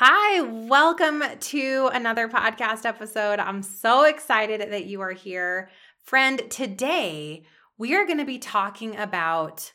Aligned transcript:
Hi, 0.00 0.42
welcome 0.42 1.24
to 1.40 1.90
another 1.92 2.28
podcast 2.28 2.84
episode. 2.84 3.40
I'm 3.40 3.64
so 3.64 4.04
excited 4.04 4.60
that 4.60 4.84
you 4.84 5.00
are 5.00 5.10
here. 5.10 5.70
Friend, 6.04 6.40
today 6.48 7.42
we 7.78 7.96
are 7.96 8.06
going 8.06 8.18
to 8.18 8.24
be 8.24 8.38
talking 8.38 8.96
about 8.96 9.72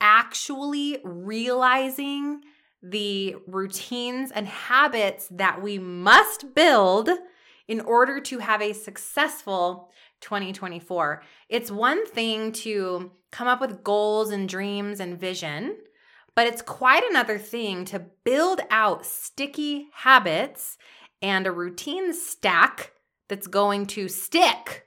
actually 0.00 0.98
realizing 1.04 2.40
the 2.82 3.36
routines 3.46 4.32
and 4.32 4.48
habits 4.48 5.28
that 5.30 5.62
we 5.62 5.78
must 5.78 6.52
build 6.56 7.08
in 7.68 7.80
order 7.80 8.18
to 8.22 8.40
have 8.40 8.60
a 8.60 8.72
successful 8.72 9.92
2024. 10.20 11.22
It's 11.48 11.70
one 11.70 12.04
thing 12.08 12.50
to 12.50 13.12
come 13.30 13.46
up 13.46 13.60
with 13.60 13.84
goals 13.84 14.32
and 14.32 14.48
dreams 14.48 14.98
and 14.98 15.16
vision, 15.16 15.76
but 16.34 16.46
it's 16.46 16.62
quite 16.62 17.02
another 17.08 17.38
thing 17.38 17.84
to 17.86 18.06
build 18.24 18.60
out 18.70 19.06
sticky 19.06 19.88
habits 19.94 20.76
and 21.22 21.46
a 21.46 21.52
routine 21.52 22.12
stack 22.12 22.92
that's 23.28 23.46
going 23.46 23.86
to 23.86 24.08
stick. 24.08 24.86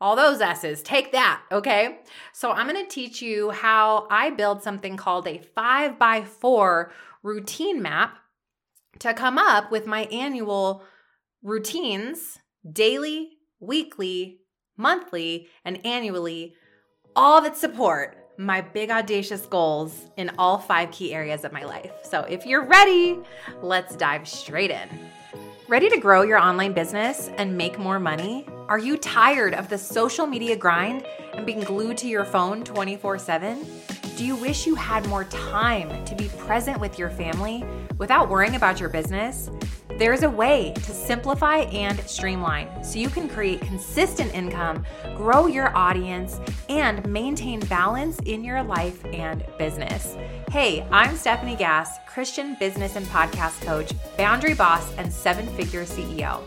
All 0.00 0.16
those 0.16 0.40
S's, 0.40 0.82
take 0.82 1.12
that, 1.12 1.42
okay? 1.52 2.00
So, 2.32 2.50
I'm 2.50 2.66
gonna 2.66 2.86
teach 2.86 3.22
you 3.22 3.50
how 3.50 4.08
I 4.10 4.30
build 4.30 4.62
something 4.62 4.96
called 4.96 5.28
a 5.28 5.38
five 5.54 5.98
by 5.98 6.24
four 6.24 6.92
routine 7.22 7.80
map 7.80 8.18
to 8.98 9.14
come 9.14 9.38
up 9.38 9.70
with 9.70 9.86
my 9.86 10.02
annual 10.04 10.82
routines 11.42 12.38
daily, 12.70 13.30
weekly, 13.60 14.40
monthly, 14.76 15.48
and 15.64 15.84
annually, 15.86 16.54
all 17.14 17.40
that 17.42 17.56
support 17.56 18.21
my 18.38 18.60
big 18.60 18.90
audacious 18.90 19.46
goals 19.46 20.08
in 20.16 20.30
all 20.38 20.58
five 20.58 20.90
key 20.90 21.14
areas 21.14 21.44
of 21.44 21.52
my 21.52 21.64
life. 21.64 21.92
So 22.02 22.22
if 22.22 22.46
you're 22.46 22.64
ready, 22.64 23.18
let's 23.60 23.96
dive 23.96 24.26
straight 24.26 24.70
in. 24.70 24.88
Ready 25.68 25.88
to 25.88 25.96
grow 25.98 26.22
your 26.22 26.38
online 26.38 26.72
business 26.72 27.30
and 27.36 27.56
make 27.56 27.78
more 27.78 27.98
money? 27.98 28.46
Are 28.68 28.78
you 28.78 28.96
tired 28.96 29.54
of 29.54 29.68
the 29.68 29.78
social 29.78 30.26
media 30.26 30.56
grind 30.56 31.06
and 31.34 31.46
being 31.46 31.60
glued 31.60 31.96
to 31.98 32.08
your 32.08 32.24
phone 32.24 32.64
24 32.64 33.18
7? 33.18 33.66
Do 34.16 34.26
you 34.26 34.36
wish 34.36 34.66
you 34.66 34.74
had 34.74 35.06
more 35.08 35.24
time 35.24 36.04
to 36.04 36.14
be 36.14 36.28
present 36.38 36.80
with 36.80 36.98
your 36.98 37.10
family 37.10 37.64
without 37.96 38.28
worrying 38.28 38.56
about 38.56 38.80
your 38.80 38.88
business? 38.88 39.50
There's 39.98 40.22
a 40.22 40.30
way 40.30 40.72
to 40.74 40.92
simplify 40.92 41.58
and 41.58 42.00
streamline 42.08 42.82
so 42.82 42.98
you 42.98 43.10
can 43.10 43.28
create 43.28 43.60
consistent 43.60 44.34
income, 44.34 44.84
grow 45.16 45.46
your 45.46 45.76
audience, 45.76 46.40
and 46.68 47.06
maintain 47.06 47.60
balance 47.60 48.18
in 48.20 48.42
your 48.42 48.62
life 48.62 49.04
and 49.12 49.44
business. 49.58 50.16
Hey, 50.50 50.86
I'm 50.90 51.14
Stefanie 51.14 51.58
Gass, 51.58 51.98
Christian 52.06 52.56
business 52.58 52.96
and 52.96 53.06
podcast 53.06 53.60
coach, 53.62 53.92
boundary 54.16 54.54
boss, 54.54 54.92
and 54.96 55.12
seven 55.12 55.46
figure 55.48 55.84
CEO. 55.84 56.40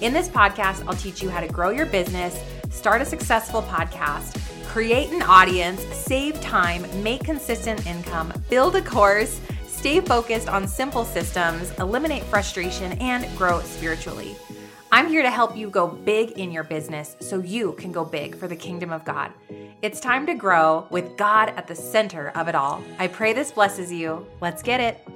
In 0.00 0.12
this 0.12 0.28
podcast, 0.28 0.84
I'll 0.86 0.94
teach 0.94 1.22
you 1.22 1.30
how 1.30 1.40
to 1.40 1.48
grow 1.48 1.70
your 1.70 1.86
business, 1.86 2.40
start 2.70 3.02
a 3.02 3.04
successful 3.04 3.62
podcast, 3.62 4.40
create 4.66 5.10
an 5.10 5.22
audience, 5.22 5.80
save 5.94 6.40
time, 6.40 6.84
make 7.02 7.24
consistent 7.24 7.86
income, 7.86 8.32
build 8.48 8.76
a 8.76 8.82
course 8.82 9.40
stay 9.84 10.00
focused 10.00 10.48
on 10.48 10.66
simple 10.66 11.04
systems, 11.04 11.70
eliminate 11.72 12.22
frustration, 12.22 12.92
and 13.02 13.26
grow 13.36 13.60
spiritually. 13.60 14.34
I'm 14.90 15.08
here 15.08 15.20
to 15.20 15.30
help 15.30 15.54
you 15.54 15.68
go 15.68 15.86
big 15.86 16.30
in 16.38 16.50
your 16.50 16.64
business 16.64 17.16
so 17.20 17.40
you 17.40 17.74
can 17.74 17.92
go 17.92 18.02
big 18.02 18.34
for 18.34 18.48
the 18.48 18.56
kingdom 18.56 18.90
of 18.90 19.04
God. 19.04 19.30
It's 19.82 20.00
time 20.00 20.24
to 20.24 20.32
grow 20.32 20.86
with 20.88 21.18
God 21.18 21.50
at 21.50 21.66
the 21.66 21.74
center 21.74 22.30
of 22.30 22.48
it 22.48 22.54
all. 22.54 22.82
I 22.98 23.08
pray 23.08 23.34
this 23.34 23.52
blesses 23.52 23.92
you. 23.92 24.26
Let's 24.40 24.62
get 24.62 24.80
it. 24.80 25.06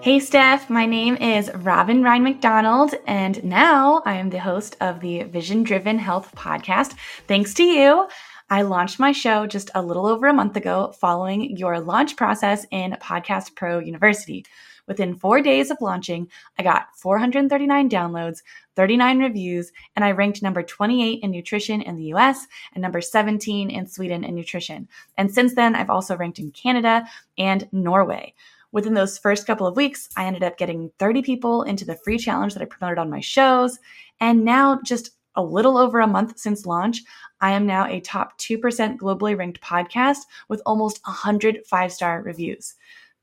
Hey, 0.00 0.18
Stef. 0.18 0.70
My 0.70 0.86
name 0.86 1.16
is 1.16 1.50
Robin 1.52 2.04
Ryan 2.04 2.22
McDonald, 2.22 2.94
and 3.08 3.42
now 3.42 4.00
I 4.04 4.14
am 4.14 4.30
the 4.30 4.38
host 4.38 4.76
of 4.80 5.00
the 5.00 5.24
Vision 5.24 5.64
Driven 5.64 5.98
Health 5.98 6.32
Podcast. 6.36 6.94
Thanks 7.26 7.52
to 7.54 7.64
you. 7.64 8.06
I 8.52 8.60
launched 8.60 8.98
my 8.98 9.12
show 9.12 9.46
just 9.46 9.70
a 9.74 9.80
little 9.80 10.04
over 10.04 10.26
a 10.26 10.32
month 10.34 10.58
ago 10.58 10.92
following 11.00 11.56
your 11.56 11.80
launch 11.80 12.16
process 12.16 12.66
in 12.70 12.98
Podcast 13.00 13.54
Pro 13.54 13.78
University. 13.78 14.44
Within 14.86 15.16
four 15.16 15.40
days 15.40 15.70
of 15.70 15.78
launching, 15.80 16.28
I 16.58 16.62
got 16.62 16.88
439 16.98 17.88
downloads, 17.88 18.42
39 18.76 19.20
reviews, 19.20 19.72
and 19.96 20.04
I 20.04 20.10
ranked 20.10 20.42
number 20.42 20.62
28 20.62 21.20
in 21.22 21.30
nutrition 21.30 21.80
in 21.80 21.96
the 21.96 22.12
US 22.12 22.46
and 22.74 22.82
number 22.82 23.00
17 23.00 23.70
in 23.70 23.86
Sweden 23.86 24.22
in 24.22 24.34
nutrition. 24.34 24.86
And 25.16 25.32
since 25.32 25.54
then, 25.54 25.74
I've 25.74 25.88
also 25.88 26.14
ranked 26.14 26.38
in 26.38 26.50
Canada 26.50 27.06
and 27.38 27.66
Norway. 27.72 28.34
Within 28.70 28.92
those 28.92 29.16
first 29.16 29.46
couple 29.46 29.66
of 29.66 29.76
weeks, 29.76 30.10
I 30.14 30.26
ended 30.26 30.42
up 30.42 30.58
getting 30.58 30.90
30 30.98 31.22
people 31.22 31.62
into 31.62 31.86
the 31.86 31.96
free 31.96 32.18
challenge 32.18 32.52
that 32.52 32.62
I 32.62 32.66
promoted 32.66 32.98
on 32.98 33.08
my 33.08 33.20
shows. 33.20 33.78
And 34.20 34.44
now, 34.44 34.78
just 34.84 35.12
a 35.34 35.42
little 35.42 35.78
over 35.78 36.00
a 36.00 36.06
month 36.06 36.38
since 36.38 36.66
launch, 36.66 37.02
I 37.40 37.52
am 37.52 37.66
now 37.66 37.86
a 37.86 38.00
top 38.00 38.38
2% 38.38 38.96
globally 38.96 39.36
ranked 39.36 39.60
podcast 39.60 40.18
with 40.48 40.62
almost 40.66 41.00
100 41.04 41.66
five 41.66 41.92
star 41.92 42.22
reviews. 42.22 42.74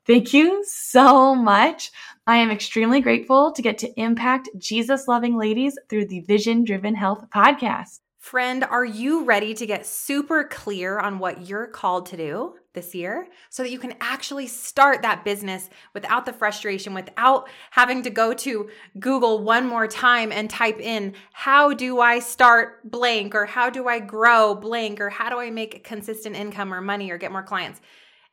Thank 0.05 0.33
you 0.33 0.63
so 0.65 1.35
much. 1.35 1.91
I 2.25 2.37
am 2.37 2.49
extremely 2.49 2.99
grateful 2.99 3.51
to 3.51 3.61
get 3.61 3.77
to 3.79 3.99
impact 3.99 4.49
Jesus 4.57 5.07
loving 5.07 5.37
ladies 5.37 5.77
through 5.87 6.07
the 6.07 6.21
Vision 6.21 6.63
Driven 6.63 6.95
Health 6.95 7.25
podcast. 7.33 7.99
Friend, 8.17 8.63
are 8.65 8.85
you 8.85 9.23
ready 9.23 9.53
to 9.53 9.65
get 9.65 9.85
super 9.85 10.43
clear 10.43 10.99
on 10.99 11.19
what 11.19 11.47
you're 11.47 11.67
called 11.67 12.07
to 12.07 12.17
do 12.17 12.55
this 12.73 12.93
year 12.93 13.27
so 13.49 13.63
that 13.63 13.71
you 13.71 13.79
can 13.79 13.95
actually 13.99 14.47
start 14.47 15.01
that 15.01 15.25
business 15.25 15.69
without 15.93 16.25
the 16.25 16.33
frustration, 16.33 16.93
without 16.93 17.49
having 17.71 18.03
to 18.03 18.09
go 18.09 18.33
to 18.33 18.69
Google 18.99 19.43
one 19.43 19.67
more 19.67 19.87
time 19.87 20.31
and 20.31 20.49
type 20.49 20.79
in, 20.79 21.13
how 21.33 21.73
do 21.73 21.99
I 21.99 22.19
start 22.19 22.89
blank 22.89 23.33
or 23.33 23.45
how 23.45 23.69
do 23.69 23.87
I 23.87 23.99
grow 23.99 24.53
blank 24.55 25.01
or 25.01 25.09
how 25.09 25.29
do 25.29 25.39
I 25.39 25.49
make 25.49 25.83
consistent 25.83 26.35
income 26.35 26.73
or 26.73 26.81
money 26.81 27.11
or 27.11 27.17
get 27.17 27.31
more 27.31 27.43
clients? 27.43 27.81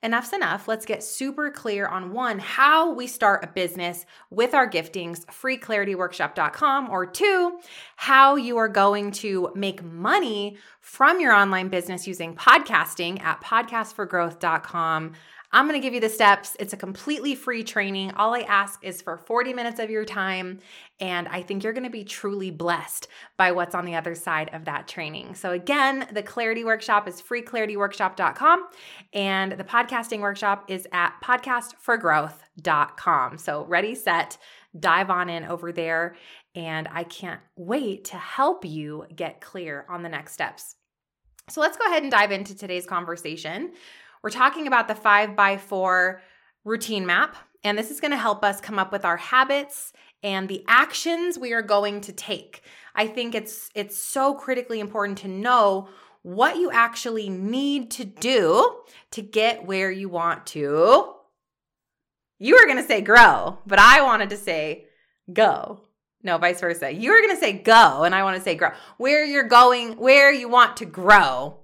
Enough's 0.07 0.33
enough. 0.33 0.67
Let's 0.67 0.87
get 0.87 1.03
super 1.03 1.51
clear 1.51 1.87
on 1.87 2.13
one, 2.13 2.39
how 2.39 2.93
we 2.95 3.07
start 3.07 3.45
a 3.45 3.49
business 3.49 4.07
with 4.31 4.55
our 4.55 4.69
giftings, 4.71 5.27
freeclarityworkshop.com, 5.27 6.89
or 6.89 7.05
two, 7.05 7.59
how 7.97 8.37
you 8.37 8.57
are 8.57 8.69
going 8.69 9.11
to 9.11 9.51
make 9.55 9.83
money 9.83 10.57
from 10.81 11.21
your 11.21 11.33
online 11.33 11.69
business 11.69 12.07
using 12.07 12.35
podcasting 12.35 13.21
at 13.21 13.43
podcastforgrowth.com. 13.43 15.13
I'm 15.57 15.67
going 15.67 15.81
to 15.81 15.83
give 15.83 15.95
you 15.95 16.01
the 16.01 16.11
steps. 16.11 16.55
It's 16.61 16.75
a 16.75 16.77
completely 16.77 17.35
free 17.35 17.65
training. 17.65 18.11
All 18.11 18.35
I 18.35 18.41
ask 18.41 18.85
is 18.85 19.01
for 19.01 19.17
40 19.17 19.55
minutes 19.55 19.81
of 19.81 19.89
your 19.89 20.05
time. 20.05 20.59
And 21.01 21.27
I 21.29 21.41
think 21.41 21.65
you're 21.65 21.73
going 21.73 21.85
to 21.85 21.91
be 21.91 22.05
truly 22.05 22.51
blessed 22.51 23.09
by 23.39 23.53
what's 23.53 23.75
on 23.75 23.87
the 23.87 23.95
other 23.95 24.15
side 24.15 24.51
of 24.53 24.67
that 24.67 24.87
training. 24.87 25.35
So, 25.35 25.53
again, 25.53 26.09
the 26.13 26.23
Clarity 26.23 26.63
Workshop 26.63 27.09
is 27.09 27.23
freeclarityworkshop.com, 27.23 28.69
and 29.15 29.53
the 29.53 29.65
podcasting 29.65 30.21
workshop 30.21 30.67
is 30.69 30.87
at 30.93 31.15
podcastforgrowth.com. 31.25 33.39
So, 33.39 33.65
ready, 33.65 33.95
set, 33.95 34.37
dive 34.79 35.09
on 35.09 35.31
in 35.31 35.45
over 35.45 35.73
there. 35.73 36.17
And 36.55 36.87
I 36.93 37.05
can't 37.05 37.41
wait 37.57 38.05
to 38.07 38.17
help 38.19 38.67
you 38.67 39.07
get 39.17 39.41
clear 39.41 39.87
on 39.89 40.03
the 40.03 40.11
next 40.11 40.35
steps. 40.35 40.77
So, 41.49 41.63
let's 41.63 41.79
go 41.79 41.87
ahead 41.87 42.03
and 42.03 42.13
dive 42.13 42.31
into 42.31 42.55
today's 42.55 42.85
conversation. 42.85 43.73
We're 44.27 44.31
talking 44.31 44.67
about 44.67 44.89
the 44.89 44.97
five 44.97 45.37
by 45.37 45.57
four 45.57 46.21
routine 46.65 47.07
map, 47.07 47.37
and 47.63 47.79
this 47.79 47.93
is 47.93 48.01
going 48.01 48.11
to 48.11 48.17
help 48.17 48.43
us 48.43 48.61
come 48.61 48.77
up 48.77 48.91
with 48.91 49.05
our 49.05 49.19
habits 49.19 49.93
and 50.21 50.49
the 50.49 50.65
actions 50.67 51.39
we 51.39 51.53
are 51.53 51.63
going 51.63 52.01
to 52.01 52.13
take. 52.13 52.63
I 52.97 53.07
think 53.07 53.37
it's 53.37 53.71
it's 53.77 53.97
so 53.97 54.35
critically 54.35 54.81
important 54.81 55.19
to 55.19 55.29
know 55.29 55.91
what 56.23 56.57
you 56.57 56.73
actually 56.73 57.29
need 57.29 57.93
to 57.93 58.05
do 58.05 58.79
to 59.13 59.23
get 59.23 59.65
where 59.65 59.93
you 59.93 60.09
want 60.09 60.45
to. 60.47 61.15
You 62.41 62.57
were 62.57 62.67
going 62.67 62.83
to 62.83 62.89
say 62.89 63.03
grow, 63.03 63.59
but 63.65 63.79
I 63.79 64.03
wanted 64.03 64.31
to 64.31 64.37
say 64.37 64.87
go. 65.33 65.83
No, 66.25 66.37
vice 66.39 66.61
versa. 66.61 66.93
You 66.93 67.13
were 67.13 67.21
going 67.21 67.37
to 67.37 67.41
say 67.41 67.53
go, 67.53 68.03
and 68.03 68.13
I 68.13 68.25
want 68.25 68.37
to 68.39 68.43
say 68.43 68.57
grow. 68.57 68.71
Where 68.97 69.25
you're 69.25 69.45
going, 69.45 69.93
where 69.99 70.33
you 70.33 70.49
want 70.49 70.79
to 70.79 70.85
grow. 70.85 71.61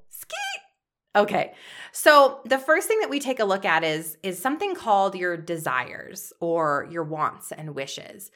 Okay. 1.14 1.52
So 1.92 2.40
the 2.44 2.58
first 2.58 2.88
thing 2.88 3.00
that 3.00 3.10
we 3.10 3.20
take 3.20 3.40
a 3.40 3.44
look 3.44 3.64
at 3.64 3.84
is 3.84 4.16
is 4.22 4.38
something 4.38 4.74
called 4.74 5.14
your 5.14 5.36
desires 5.36 6.32
or 6.40 6.88
your 6.90 7.04
wants 7.04 7.52
and 7.52 7.74
wishes. 7.74 8.30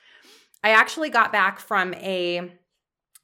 I 0.62 0.70
actually 0.70 1.10
got 1.10 1.32
back 1.32 1.58
from 1.58 1.94
a 1.94 2.52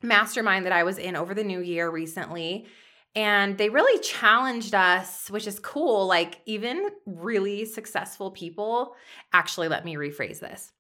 mastermind 0.03 0.65
that 0.65 0.73
I 0.73 0.85
was 0.85 0.99
in 0.99 1.17
over 1.17 1.35
the 1.35 1.45
new 1.45 1.61
year 1.61 1.91
recently 1.91 2.67
and 3.15 3.59
they 3.59 3.69
really 3.69 4.01
challenged 4.01 4.75
us, 4.75 5.31
which 5.31 5.47
is 5.47 5.59
cool. 5.59 6.07
Like, 6.07 6.41
even 6.47 6.89
really 7.05 7.67
successful 7.67 8.31
people, 8.31 8.95
actually, 9.33 9.69
let 9.69 9.85
me 9.85 9.97
rephrase 9.97 10.41
this. 10.41 10.73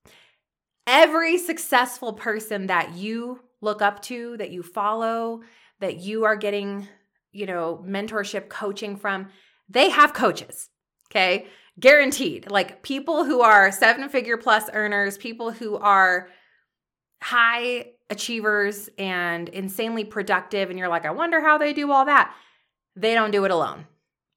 Every 0.87 1.37
successful 1.37 2.15
person 2.15 2.69
that 2.69 2.95
you 2.95 3.41
look 3.61 3.83
up 3.83 4.01
to, 4.03 4.37
that 4.39 4.51
you 4.51 4.63
follow, 4.63 5.43
that 5.81 5.99
you 5.99 6.25
are 6.25 6.37
getting 6.37 6.89
you 7.32 7.46
know, 7.46 7.82
mentorship 7.87 8.49
coaching 8.49 8.96
from, 8.96 9.29
they 9.69 9.88
have 9.90 10.12
coaches. 10.12 10.69
Okay. 11.11 11.46
Guaranteed. 11.81 12.50
Like 12.50 12.82
people 12.82 13.25
who 13.25 13.40
are 13.40 13.73
seven 13.73 14.08
figure 14.08 14.37
plus 14.37 14.69
earners, 14.73 15.19
people 15.19 15.50
who 15.50 15.76
are 15.76 16.29
high 17.23 17.87
achievers 18.11 18.90
and 18.99 19.49
insanely 19.49 20.05
productive, 20.05 20.69
and 20.69 20.79
you're 20.79 20.88
like, 20.88 21.06
I 21.06 21.12
wonder 21.12 21.40
how 21.40 21.56
they 21.58 21.73
do 21.73 21.90
all 21.90 22.05
that. 22.05 22.34
They 22.94 23.14
don't 23.14 23.31
do 23.31 23.44
it 23.44 23.50
alone. 23.50 23.87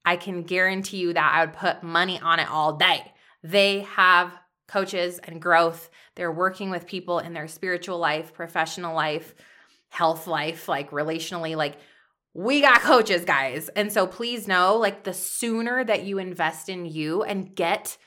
I 0.06 0.16
can 0.16 0.44
guarantee 0.44 0.98
you 0.98 1.14
that 1.14 1.34
I 1.34 1.46
would 1.46 1.56
put 1.56 1.84
money 1.84 2.20
on 2.20 2.40
it 2.40 2.50
all 2.50 2.78
day. 2.78 3.12
They 3.44 3.82
have 3.82 4.32
coaches 4.68 5.20
and 5.24 5.42
growth. 5.42 5.90
They're 6.16 6.32
working 6.32 6.70
with 6.70 6.88
people 6.88 7.20
in 7.20 7.34
their 7.34 7.48
spiritual 7.48 7.98
life, 7.98 8.34
professional 8.34 8.96
life, 8.96 9.36
health 9.90 10.28
life, 10.28 10.70
like 10.70 10.92
relationally. 10.92 11.56
Like, 11.56 11.78
we 12.36 12.60
got 12.60 12.82
coaches, 12.82 13.24
guys. 13.24 13.70
And 13.70 13.92
so 13.92 14.06
please 14.06 14.46
know, 14.46 14.76
like, 14.76 15.06
the 15.06 15.14
sooner 15.14 15.84
that 15.86 16.04
you 16.04 16.20
invest 16.20 16.68
in 16.68 16.86
you 16.86 17.24
and 17.24 17.56
get 17.56 17.98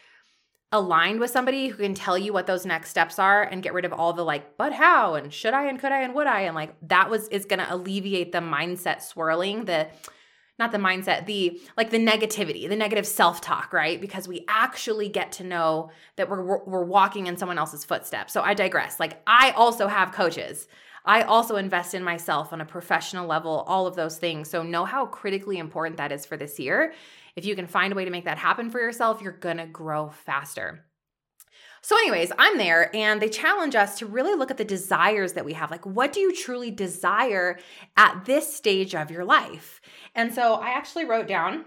aligned 0.71 1.19
with 1.19 1.31
somebody 1.31 1.69
who 1.69 1.83
can 1.83 1.95
tell 1.95 2.19
you 2.19 2.31
what 2.31 2.47
those 2.47 2.67
next 2.67 2.91
steps 2.91 3.19
are 3.19 3.43
and 3.43 3.63
get 3.63 3.73
rid 3.73 3.87
of 3.87 3.93
all 3.93 4.13
the 4.13 4.23
like, 4.23 4.59
but 4.59 4.75
how 4.75 5.15
and 5.15 5.33
should 5.33 5.55
I 5.55 5.67
and 5.67 5.81
could 5.81 5.93
I 5.93 6.03
and 6.03 6.15
would 6.15 6.27
I 6.27 6.43
and 6.43 6.55
like 6.55 6.75
that 6.89 7.09
was 7.09 7.27
is 7.29 7.47
to 7.47 7.75
alleviate 7.75 8.33
the 8.33 8.41
mindset 8.41 9.01
swirling, 9.01 9.65
the 9.65 9.89
not 10.59 10.73
the 10.73 10.79
mindset, 10.79 11.25
the 11.25 11.59
like 11.79 11.89
the 11.89 12.05
negativity, 12.05 12.69
the 12.69 12.77
negative 12.77 13.07
self-talk, 13.07 13.73
right? 13.73 13.99
Because 13.99 14.29
we 14.29 14.45
actually 14.47 15.09
get 15.09 15.33
to 15.33 15.45
know 15.45 15.91
that 16.17 16.29
we're 16.29 16.43
we're 16.67 16.85
walking 16.85 17.29
in 17.29 17.39
someone 17.39 17.57
else's 17.57 17.87
footsteps. 17.87 18.35
So 18.35 18.43
I 18.43 18.53
digress. 18.53 19.01
Like 19.01 19.23
I 19.27 19.53
also 19.53 19.87
have 19.87 20.13
coaches. 20.13 20.69
I 21.09 21.23
also 21.23 21.57
invest 21.57 21.95
in 21.95 22.05
myself 22.05 22.53
on 22.53 22.61
a 22.61 22.67
professional 22.67 23.27
level, 23.27 23.65
all 23.67 23.87
of 23.87 23.97
those 23.97 24.19
things. 24.19 24.51
So 24.51 24.63
know 24.63 24.85
how 24.85 25.07
critically 25.07 25.57
important 25.57 25.97
that 25.97 26.13
is 26.13 26.27
for 26.27 26.37
this 26.37 26.61
year. 26.61 26.93
If 27.35 27.47
you 27.47 27.57
can 27.57 27.67
find 27.67 27.95
a 27.95 27.97
way 27.97 28.05
to 28.05 28.11
make 28.11 28.27
that 28.27 28.37
happen 28.37 28.71
for 28.71 28.79
yourself, 28.79 29.23
you're 29.23 29.33
to 29.33 29.67
grow 29.67 30.11
faster. 30.11 30.85
So, 31.81 31.97
anyways, 31.97 32.33
I'm 32.39 32.59
there 32.59 32.95
and 32.95 33.23
they 33.23 33.29
challenge 33.29 33.75
us 33.75 33.99
to 34.01 34.07
really 34.07 34.35
look 34.35 34.51
at 34.51 34.59
the 34.59 34.65
desires 34.65 35.33
that 35.35 35.45
we 35.45 35.55
have. 35.55 35.71
Like, 35.71 35.87
what 35.87 36.13
do 36.13 36.21
you 36.21 36.35
truly 36.35 36.71
desire 36.71 37.59
at 37.97 38.25
this 38.27 38.53
stage 38.53 38.95
of 38.95 39.11
your 39.11 39.25
life? 39.25 39.81
And 40.15 40.35
so 40.35 40.55
I 40.55 40.71
actually 40.71 41.07
wrote 41.07 41.29
down 41.29 41.65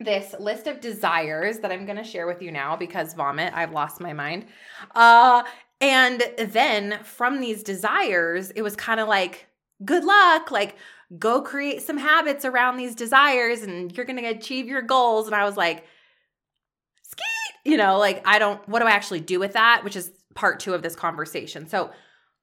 this 0.00 0.34
list 0.38 0.68
of 0.68 0.80
desires 0.80 1.58
that 1.58 1.72
I'm 1.72 1.84
going 1.84 1.98
to 1.98 2.04
share 2.04 2.26
with 2.26 2.40
you 2.40 2.52
now 2.52 2.76
because 2.76 3.14
vomit, 3.14 3.52
I've 3.54 3.72
lost 3.72 4.00
my 4.00 4.12
mind. 4.12 4.46
Uh, 4.94 5.42
and 5.80 6.22
then 6.38 6.98
from 7.04 7.40
these 7.40 7.62
desires, 7.62 8.50
it 8.50 8.62
was 8.62 8.74
kind 8.74 9.00
of 9.00 9.08
like, 9.08 9.46
good 9.84 10.04
luck, 10.04 10.50
like, 10.50 10.76
go 11.18 11.40
create 11.40 11.82
some 11.82 11.96
habits 11.96 12.44
around 12.44 12.76
these 12.76 12.94
desires 12.94 13.62
and 13.62 13.96
you're 13.96 14.04
going 14.04 14.22
to 14.22 14.28
achieve 14.28 14.66
your 14.66 14.82
goals. 14.82 15.26
And 15.26 15.34
I 15.34 15.44
was 15.44 15.56
like, 15.56 15.86
skeet, 17.02 17.70
you 17.70 17.76
know, 17.76 17.98
like 17.98 18.22
I 18.26 18.38
don't, 18.38 18.66
what 18.68 18.80
do 18.80 18.86
I 18.86 18.90
actually 18.90 19.20
do 19.20 19.38
with 19.38 19.54
that? 19.54 19.82
Which 19.84 19.96
is 19.96 20.12
part 20.34 20.60
two 20.60 20.74
of 20.74 20.82
this 20.82 20.96
conversation. 20.96 21.68
So, 21.68 21.90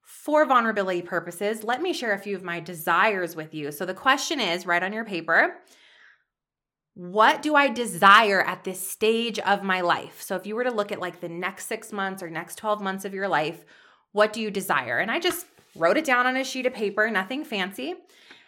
for 0.01 0.45
vulnerability 0.45 1.01
purposes, 1.01 1.63
let 1.63 1.81
me 1.81 1.91
share 1.91 2.13
a 2.13 2.19
few 2.19 2.35
of 2.35 2.43
my 2.43 2.59
desires 2.59 3.35
with 3.35 3.55
you. 3.55 3.71
So, 3.71 3.85
the 3.85 3.93
question 3.93 4.39
is 4.39 4.65
right 4.65 4.81
on 4.81 4.93
your 4.93 5.05
paper 5.05 5.57
what 6.95 7.41
do 7.41 7.55
I 7.55 7.67
desire 7.67 8.41
at 8.41 8.63
this 8.63 8.85
stage 8.85 9.37
of 9.39 9.63
my 9.63 9.81
life? 9.81 10.21
So, 10.21 10.35
if 10.37 10.47
you 10.47 10.55
were 10.55 10.63
to 10.63 10.71
look 10.71 10.91
at 10.93 10.99
like 10.99 11.19
the 11.19 11.29
next 11.29 11.67
six 11.67 11.91
months 11.91 12.23
or 12.23 12.29
next 12.29 12.55
12 12.55 12.81
months 12.81 13.05
of 13.05 13.13
your 13.13 13.27
life, 13.27 13.65
what 14.13 14.31
do 14.31 14.41
you 14.41 14.49
desire? 14.49 14.97
And 14.97 15.11
I 15.11 15.19
just 15.19 15.45
wrote 15.75 15.97
it 15.97 16.05
down 16.05 16.25
on 16.25 16.37
a 16.37 16.43
sheet 16.43 16.65
of 16.65 16.73
paper, 16.73 17.11
nothing 17.11 17.43
fancy. 17.43 17.95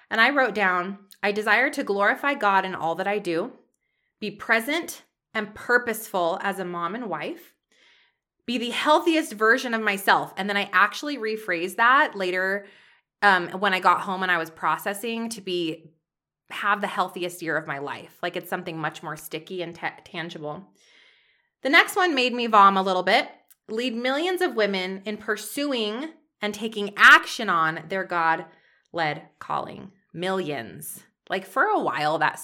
And 0.10 0.22
I 0.22 0.30
wrote 0.30 0.56
down, 0.56 1.00
I 1.22 1.34
desire 1.34 1.70
to 1.72 1.84
glorify 1.84 2.36
God 2.36 2.64
in 2.64 2.74
all 2.74 2.96
that 2.96 3.08
I 3.08 3.20
do, 3.20 3.52
be 4.22 4.32
present 4.32 5.04
and 5.34 5.54
purposeful 5.54 6.40
as 6.42 6.58
a 6.58 6.66
mom 6.66 6.96
and 6.96 7.10
wife, 7.10 7.54
be 8.46 8.58
the 8.58 8.70
healthiest 8.70 9.34
version 9.34 9.74
of 9.74 9.82
myself. 9.82 10.34
And 10.38 10.50
then 10.50 10.56
I 10.56 10.70
actually 10.72 11.18
rephrased 11.18 11.76
that 11.76 12.16
later 12.16 12.66
um, 13.22 13.50
when 13.50 13.74
I 13.74 13.82
got 13.82 14.02
home 14.02 14.24
and 14.24 14.32
I 14.32 14.38
was 14.38 14.50
processing 14.50 15.28
to 15.30 15.42
be 15.42 15.92
have 16.50 16.82
the 16.82 16.88
healthiest 16.88 17.42
year 17.42 17.58
of 17.58 17.68
my 17.68 17.80
life. 17.80 18.18
Like 18.22 18.36
it's 18.36 18.50
something 18.50 18.78
much 18.78 19.04
more 19.04 19.18
sticky 19.18 19.62
and 19.62 19.78
tangible. 20.06 20.68
The 21.64 21.70
next 21.70 21.96
one 21.96 22.16
made 22.16 22.34
me 22.34 22.48
vom 22.48 22.78
a 22.78 22.82
little 22.82 23.04
bit. 23.04 23.28
Lead 23.68 23.96
millions 23.96 24.42
of 24.42 24.56
women 24.56 25.02
in 25.06 25.18
pursuing 25.18 26.10
and 26.42 26.54
taking 26.54 26.94
action 26.96 27.50
on 27.50 27.84
their 27.90 28.04
God 28.04 28.46
led 28.94 29.24
calling. 29.40 29.92
Millions. 30.14 31.04
Like 31.30 31.46
for 31.46 31.64
a 31.64 31.80
while, 31.80 32.20
that 32.20 32.40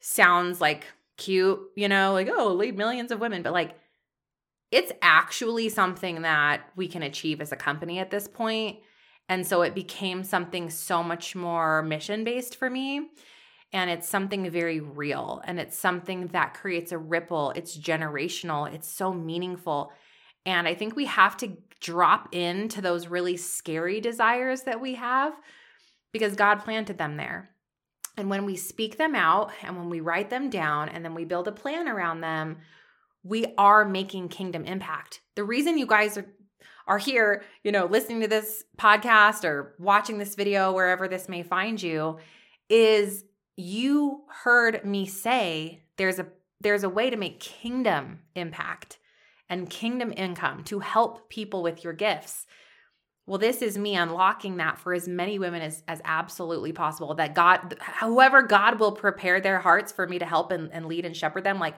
sounds 0.00 0.60
like 0.60 0.84
cute, 1.16 1.60
you 1.74 1.88
know, 1.88 2.12
like, 2.12 2.28
oh, 2.30 2.52
lead 2.52 2.76
millions 2.76 3.10
of 3.10 3.20
women. 3.20 3.42
But 3.42 3.52
like, 3.52 3.76
it's 4.70 4.92
actually 5.02 5.68
something 5.68 6.22
that 6.22 6.62
we 6.76 6.88
can 6.88 7.02
achieve 7.02 7.40
as 7.40 7.52
a 7.52 7.56
company 7.56 7.98
at 7.98 8.10
this 8.10 8.28
point. 8.28 8.78
And 9.28 9.46
so 9.46 9.62
it 9.62 9.74
became 9.74 10.22
something 10.22 10.70
so 10.70 11.02
much 11.02 11.34
more 11.34 11.82
mission 11.82 12.24
based 12.24 12.56
for 12.56 12.70
me. 12.70 13.08
And 13.72 13.90
it's 13.90 14.08
something 14.08 14.48
very 14.50 14.80
real 14.80 15.42
and 15.44 15.58
it's 15.58 15.76
something 15.76 16.28
that 16.28 16.54
creates 16.54 16.92
a 16.92 16.98
ripple. 16.98 17.52
It's 17.56 17.76
generational, 17.76 18.72
it's 18.72 18.88
so 18.88 19.12
meaningful. 19.12 19.92
And 20.44 20.68
I 20.68 20.74
think 20.74 20.94
we 20.94 21.06
have 21.06 21.36
to 21.38 21.56
drop 21.80 22.34
into 22.34 22.80
those 22.80 23.08
really 23.08 23.36
scary 23.36 24.00
desires 24.00 24.62
that 24.62 24.80
we 24.80 24.94
have 24.94 25.34
because 26.12 26.36
God 26.36 26.60
planted 26.60 26.98
them 26.98 27.16
there. 27.16 27.50
And 28.16 28.30
when 28.30 28.46
we 28.46 28.56
speak 28.56 28.96
them 28.96 29.14
out 29.14 29.50
and 29.62 29.76
when 29.76 29.90
we 29.90 30.00
write 30.00 30.30
them 30.30 30.48
down 30.48 30.88
and 30.88 31.04
then 31.04 31.14
we 31.14 31.24
build 31.24 31.48
a 31.48 31.52
plan 31.52 31.88
around 31.88 32.20
them, 32.20 32.58
we 33.22 33.46
are 33.58 33.84
making 33.84 34.28
kingdom 34.28 34.64
impact. 34.64 35.20
The 35.34 35.44
reason 35.44 35.76
you 35.76 35.86
guys 35.86 36.16
are 36.16 36.26
are 36.86 36.98
here, 36.98 37.44
you 37.64 37.72
know, 37.72 37.86
listening 37.86 38.20
to 38.20 38.28
this 38.28 38.64
podcast 38.78 39.44
or 39.44 39.74
watching 39.78 40.18
this 40.18 40.34
video 40.34 40.72
wherever 40.72 41.08
this 41.08 41.28
may 41.28 41.42
find 41.42 41.82
you 41.82 42.18
is 42.68 43.24
you 43.56 44.22
heard 44.44 44.84
me 44.84 45.06
say 45.06 45.82
there's 45.96 46.18
a 46.18 46.26
there's 46.60 46.84
a 46.84 46.88
way 46.88 47.10
to 47.10 47.16
make 47.16 47.40
kingdom 47.40 48.20
impact 48.34 48.98
and 49.48 49.70
kingdom 49.70 50.12
income 50.16 50.64
to 50.64 50.80
help 50.80 51.28
people 51.28 51.62
with 51.62 51.84
your 51.84 51.92
gifts. 51.92 52.46
Well, 53.26 53.38
this 53.38 53.60
is 53.60 53.76
me 53.76 53.96
unlocking 53.96 54.56
that 54.56 54.78
for 54.78 54.94
as 54.94 55.08
many 55.08 55.38
women 55.38 55.60
as, 55.60 55.82
as 55.88 56.00
absolutely 56.04 56.72
possible. 56.72 57.14
That 57.14 57.34
God, 57.34 57.76
whoever 58.00 58.42
God 58.42 58.78
will 58.78 58.92
prepare 58.92 59.40
their 59.40 59.58
hearts 59.58 59.92
for 59.92 60.06
me 60.06 60.18
to 60.18 60.24
help 60.24 60.52
and, 60.52 60.72
and 60.72 60.86
lead 60.86 61.04
and 61.04 61.16
shepherd 61.16 61.44
them, 61.44 61.58
like, 61.58 61.74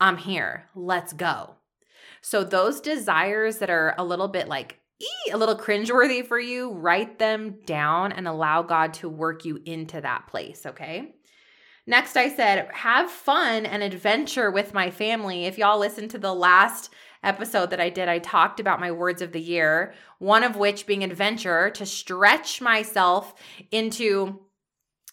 I'm 0.00 0.16
here. 0.16 0.68
Let's 0.74 1.12
go. 1.12 1.56
So, 2.22 2.44
those 2.44 2.80
desires 2.80 3.58
that 3.58 3.70
are 3.70 3.94
a 3.98 4.04
little 4.04 4.28
bit 4.28 4.48
like, 4.48 4.78
a 5.32 5.36
little 5.36 5.56
cringeworthy 5.56 6.24
for 6.24 6.38
you, 6.38 6.72
write 6.72 7.18
them 7.18 7.56
down 7.66 8.12
and 8.12 8.26
allow 8.26 8.62
God 8.62 8.94
to 8.94 9.08
work 9.08 9.44
you 9.44 9.60
into 9.64 10.00
that 10.00 10.28
place, 10.28 10.64
okay? 10.64 11.14
Next, 11.86 12.16
I 12.16 12.28
said, 12.28 12.68
have 12.72 13.10
fun 13.10 13.66
and 13.66 13.82
adventure 13.82 14.52
with 14.52 14.72
my 14.72 14.90
family. 14.90 15.46
If 15.46 15.58
y'all 15.58 15.80
listened 15.80 16.10
to 16.12 16.18
the 16.18 16.32
last 16.32 16.90
episode 17.24 17.70
that 17.70 17.80
I 17.80 17.90
did, 17.90 18.08
I 18.08 18.20
talked 18.20 18.60
about 18.60 18.78
my 18.78 18.92
words 18.92 19.20
of 19.20 19.32
the 19.32 19.40
year, 19.40 19.92
one 20.18 20.44
of 20.44 20.56
which 20.56 20.86
being 20.86 21.02
adventure 21.02 21.70
to 21.70 21.84
stretch 21.84 22.60
myself 22.60 23.34
into 23.72 24.40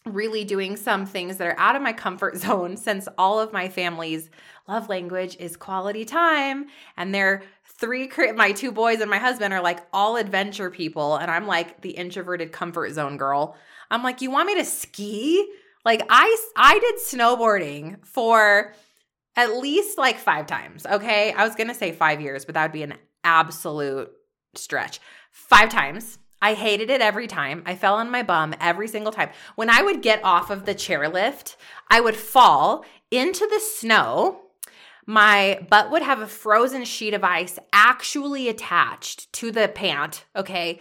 really 0.05 0.43
doing 0.43 0.75
some 0.75 1.05
things 1.05 1.37
that 1.37 1.47
are 1.47 1.59
out 1.59 1.75
of 1.75 1.81
my 1.81 1.93
comfort 1.93 2.37
zone 2.45 2.77
since 2.77 3.07
all 3.17 3.39
of 3.39 3.53
my 3.53 3.69
family's 3.69 4.29
love 4.67 4.89
language 4.89 5.35
is 5.39 5.57
quality 5.57 6.05
time 6.05 6.65
and 6.97 7.13
they're 7.13 7.41
three 7.65 8.09
my 8.35 8.51
two 8.51 8.71
boys 8.71 9.01
and 9.01 9.09
my 9.09 9.17
husband 9.17 9.53
are 9.53 9.61
like 9.61 9.79
all 9.93 10.17
adventure 10.17 10.69
people 10.69 11.15
and 11.15 11.31
I'm 11.31 11.47
like 11.47 11.81
the 11.81 11.91
introverted 11.91 12.51
comfort 12.51 12.91
zone 12.93 13.17
girl. 13.17 13.55
I'm 13.91 14.03
like, 14.03 14.21
"You 14.21 14.29
want 14.29 14.47
me 14.47 14.55
to 14.55 14.65
ski?" 14.65 15.51
Like 15.83 16.03
I 16.09 16.37
I 16.55 16.77
did 16.79 16.95
snowboarding 16.95 18.05
for 18.05 18.73
at 19.35 19.57
least 19.57 19.97
like 19.97 20.17
five 20.17 20.45
times. 20.47 20.85
Okay. 20.85 21.31
I 21.31 21.45
was 21.45 21.55
going 21.55 21.69
to 21.69 21.73
say 21.73 21.91
five 21.91 22.21
years, 22.21 22.45
but 22.45 22.55
that 22.55 22.63
would 22.63 22.71
be 22.73 22.83
an 22.83 22.95
absolute 23.23 24.11
stretch. 24.53 24.99
Five 25.31 25.69
times. 25.69 26.18
I 26.41 26.53
hated 26.53 26.89
it 26.89 27.01
every 27.01 27.27
time. 27.27 27.63
I 27.65 27.75
fell 27.75 27.95
on 27.95 28.11
my 28.11 28.23
bum 28.23 28.55
every 28.59 28.87
single 28.87 29.11
time. 29.11 29.29
When 29.55 29.69
I 29.69 29.81
would 29.81 30.01
get 30.01 30.23
off 30.23 30.49
of 30.49 30.65
the 30.65 30.75
chairlift, 30.75 31.55
I 31.89 32.01
would 32.01 32.15
fall 32.15 32.85
into 33.11 33.47
the 33.47 33.59
snow. 33.59 34.41
My 35.05 35.65
butt 35.69 35.91
would 35.91 36.03
have 36.03 36.21
a 36.21 36.27
frozen 36.27 36.85
sheet 36.85 37.13
of 37.13 37.23
ice 37.23 37.57
actually 37.73 38.47
attached 38.47 39.31
to 39.33 39.51
the 39.51 39.67
pant. 39.67 40.25
Okay 40.35 40.79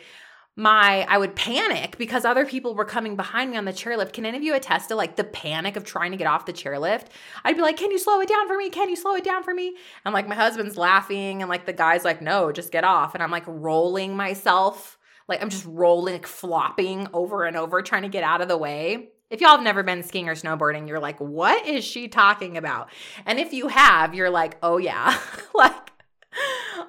my 0.59 1.07
I 1.09 1.19
would 1.19 1.37
panic 1.37 1.97
because 1.99 2.25
other 2.25 2.45
people 2.45 2.75
were 2.75 2.85
coming 2.85 3.15
behind 3.15 3.53
me 3.53 3.57
on 3.57 3.65
the 3.65 3.73
chairlift. 3.73 4.13
Can 4.13 4.27
any 4.27 4.37
of 4.37 4.43
you 4.43 4.57
attest 4.57 4.89
to 4.89 4.97
like 4.97 5.15
the 5.15 5.23
panic 5.23 5.77
of 5.77 5.85
trying 5.85 6.11
to 6.11 6.17
get 6.17 6.27
off 6.27 6.47
the 6.47 6.53
chairlift? 6.53 7.07
I'd 7.45 7.55
be 7.55 7.63
like, 7.63 7.77
"Can 7.77 7.93
you 7.93 7.99
slow 7.99 8.21
it 8.21 8.29
down 8.29 8.49
for 8.49 8.57
me? 8.57 8.69
Can 8.69 8.91
you 8.91 8.97
slow 8.97 9.15
it 9.15 9.23
down 9.23 9.45
for 9.45 9.55
me?" 9.55 9.77
And 10.05 10.13
like 10.13 10.27
my 10.27 10.35
husband's 10.35 10.77
laughing 10.77 11.43
and 11.43 11.49
like 11.49 11.65
the 11.65 11.73
guy's 11.73 12.05
like, 12.05 12.21
"No, 12.21 12.51
just 12.51 12.73
get 12.73 12.83
off." 12.83 13.15
And 13.15 13.23
I'm 13.23 13.31
like 13.31 13.45
rolling 13.47 14.17
myself, 14.17 14.98
like 15.29 15.43
I'm 15.43 15.51
just 15.51 15.67
rolling, 15.67 16.15
like, 16.15 16.27
flopping 16.27 17.09
over 17.13 17.45
and 17.45 17.57
over 17.57 17.83
trying 17.83 18.03
to 18.03 18.09
get 18.09 18.25
out 18.25 18.41
of 18.41 18.49
the 18.49 18.57
way. 18.57 19.11
If 19.31 19.43
y'all 19.43 19.51
have 19.51 19.63
never 19.63 19.83
been 19.83 20.03
skiing 20.03 20.29
or 20.29 20.35
snowboarding, 20.35 20.89
you're 20.89 21.01
like, 21.01 21.19
what 21.21 21.67
is 21.67 21.85
she 21.85 22.09
talking 22.09 22.57
about? 22.57 22.91
And 23.27 23.39
if 23.39 23.53
you 23.53 23.69
have, 23.69 24.15
you're 24.15 24.31
like, 24.31 24.57
oh 24.63 24.79
yeah. 24.79 25.19
like, 25.55 25.91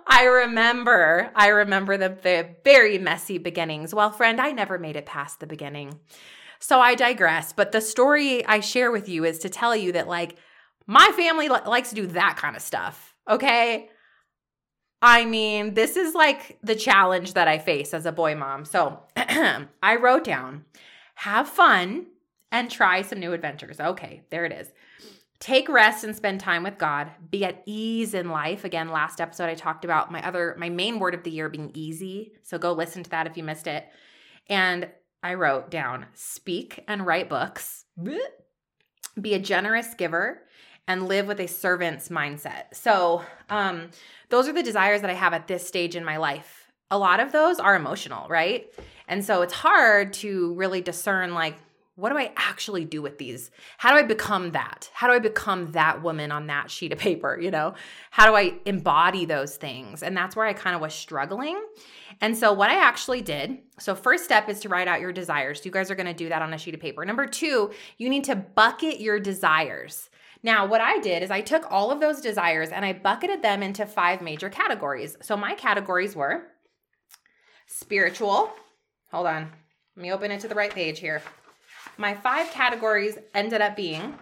I 0.07 0.23
remember, 0.23 1.31
I 1.35 1.47
remember 1.47 1.97
the, 1.97 2.17
the 2.21 2.55
very 2.63 2.97
messy 2.97 3.37
beginnings. 3.37 3.93
Well, 3.93 4.11
friend, 4.11 4.39
I 4.39 4.51
never 4.51 4.79
made 4.79 4.95
it 4.95 5.05
past 5.05 5.39
the 5.39 5.47
beginning. 5.47 5.99
So 6.59 6.79
I 6.79 6.95
digress. 6.95 7.53
But 7.53 7.71
the 7.71 7.81
story 7.81 8.45
I 8.45 8.59
share 8.61 8.91
with 8.91 9.09
you 9.09 9.25
is 9.25 9.39
to 9.39 9.49
tell 9.49 9.75
you 9.75 9.91
that, 9.93 10.07
like, 10.07 10.37
my 10.87 11.11
family 11.15 11.49
li- 11.49 11.59
likes 11.65 11.89
to 11.89 11.95
do 11.95 12.07
that 12.07 12.37
kind 12.37 12.55
of 12.55 12.61
stuff. 12.61 13.15
Okay. 13.29 13.89
I 15.01 15.25
mean, 15.25 15.73
this 15.75 15.95
is 15.95 16.13
like 16.13 16.57
the 16.61 16.75
challenge 16.75 17.33
that 17.33 17.47
I 17.47 17.57
face 17.57 17.93
as 17.93 18.05
a 18.05 18.11
boy 18.11 18.35
mom. 18.35 18.65
So 18.65 18.99
I 19.15 19.95
wrote 19.99 20.23
down 20.23 20.65
have 21.15 21.49
fun 21.49 22.07
and 22.51 22.71
try 22.71 23.01
some 23.01 23.19
new 23.19 23.33
adventures. 23.33 23.79
Okay, 23.79 24.23
there 24.29 24.45
it 24.45 24.51
is. 24.51 24.71
Take 25.39 25.69
rest 25.69 26.03
and 26.03 26.15
spend 26.15 26.39
time 26.39 26.63
with 26.63 26.77
God. 26.77 27.11
Be 27.29 27.45
at 27.45 27.61
ease 27.65 28.13
in 28.13 28.29
life. 28.29 28.65
Again, 28.65 28.89
last 28.89 29.21
episode 29.21 29.49
I 29.49 29.55
talked 29.55 29.85
about 29.85 30.11
my 30.11 30.25
other 30.25 30.55
my 30.57 30.69
main 30.69 30.99
word 30.99 31.13
of 31.13 31.23
the 31.23 31.31
year 31.31 31.47
being 31.47 31.71
easy. 31.73 32.33
So 32.43 32.57
go 32.57 32.73
listen 32.73 33.03
to 33.03 33.09
that 33.11 33.27
if 33.27 33.37
you 33.37 33.43
missed 33.43 33.67
it. 33.67 33.87
And 34.47 34.89
I 35.23 35.35
wrote 35.35 35.69
down 35.69 36.07
speak 36.13 36.83
and 36.87 37.05
write 37.05 37.29
books. 37.29 37.85
Be 39.19 39.33
a 39.33 39.39
generous 39.39 39.93
giver 39.93 40.41
and 40.89 41.07
live 41.07 41.27
with 41.27 41.39
a 41.39 41.47
servant's 41.47 42.09
mindset. 42.09 42.63
So, 42.73 43.23
um, 43.49 43.91
those 44.29 44.47
are 44.47 44.53
the 44.53 44.63
desires 44.63 45.01
that 45.01 45.09
I 45.09 45.13
have 45.13 45.33
at 45.33 45.47
this 45.47 45.65
stage 45.65 45.95
in 45.95 46.03
my 46.03 46.17
life. 46.17 46.67
A 46.91 46.97
lot 46.97 47.19
of 47.19 47.31
those 47.31 47.59
are 47.59 47.75
emotional, 47.75 48.27
right? 48.27 48.67
And 49.07 49.23
so 49.23 49.43
it's 49.43 49.53
hard 49.53 50.13
to 50.13 50.53
really 50.55 50.81
discern, 50.81 51.33
like, 51.33 51.55
what 51.95 52.09
do 52.09 52.17
I 52.17 52.31
actually 52.37 52.85
do 52.85 53.01
with 53.01 53.17
these? 53.17 53.51
How 53.77 53.91
do 53.91 53.97
I 53.97 54.03
become 54.03 54.51
that? 54.51 54.89
How 54.93 55.07
do 55.07 55.13
I 55.13 55.19
become 55.19 55.73
that 55.73 56.01
woman 56.01 56.31
on 56.31 56.47
that 56.47 56.71
sheet 56.71 56.93
of 56.93 56.97
paper? 56.97 57.37
You 57.39 57.51
know, 57.51 57.75
how 58.09 58.25
do 58.25 58.35
I 58.35 58.55
embody 58.65 59.25
those 59.25 59.57
things? 59.57 60.01
And 60.01 60.15
that's 60.15 60.35
where 60.35 60.45
I 60.45 60.53
kind 60.53 60.75
of 60.75 60.81
was 60.81 60.93
struggling. 60.93 61.61
And 62.21 62.35
so, 62.35 62.51
what 62.53 62.69
I 62.69 62.75
actually 62.75 63.21
did 63.21 63.59
so, 63.79 63.95
first 63.95 64.23
step 64.23 64.49
is 64.49 64.59
to 64.61 64.69
write 64.69 64.87
out 64.87 65.01
your 65.01 65.11
desires. 65.11 65.65
You 65.65 65.71
guys 65.71 65.89
are 65.89 65.95
going 65.95 66.07
to 66.07 66.13
do 66.13 66.29
that 66.29 66.41
on 66.41 66.53
a 66.53 66.57
sheet 66.57 66.73
of 66.73 66.79
paper. 66.79 67.05
Number 67.05 67.25
two, 67.25 67.71
you 67.97 68.09
need 68.09 68.25
to 68.25 68.35
bucket 68.35 68.99
your 68.99 69.19
desires. 69.19 70.09
Now, 70.41 70.65
what 70.65 70.79
I 70.79 70.99
did 70.99 71.21
is 71.21 71.31
I 71.31 71.41
took 71.41 71.69
all 71.69 71.91
of 71.91 71.99
those 71.99 72.21
desires 72.21 72.69
and 72.69 72.85
I 72.85 72.93
bucketed 72.93 73.41
them 73.41 73.61
into 73.61 73.85
five 73.85 74.21
major 74.21 74.49
categories. 74.49 75.17
So 75.21 75.35
my 75.35 75.53
categories 75.53 76.15
were 76.15 76.47
spiritual. 77.67 78.51
Hold 79.11 79.27
on. 79.27 79.51
Let 79.95 80.01
me 80.01 80.11
open 80.13 80.31
it 80.31 80.39
to 80.41 80.47
the 80.47 80.55
right 80.55 80.73
page 80.73 80.99
here. 80.99 81.21
My 81.97 82.13
five 82.13 82.49
categories 82.51 83.17
ended 83.33 83.61
up 83.61 83.75
being 83.75 84.17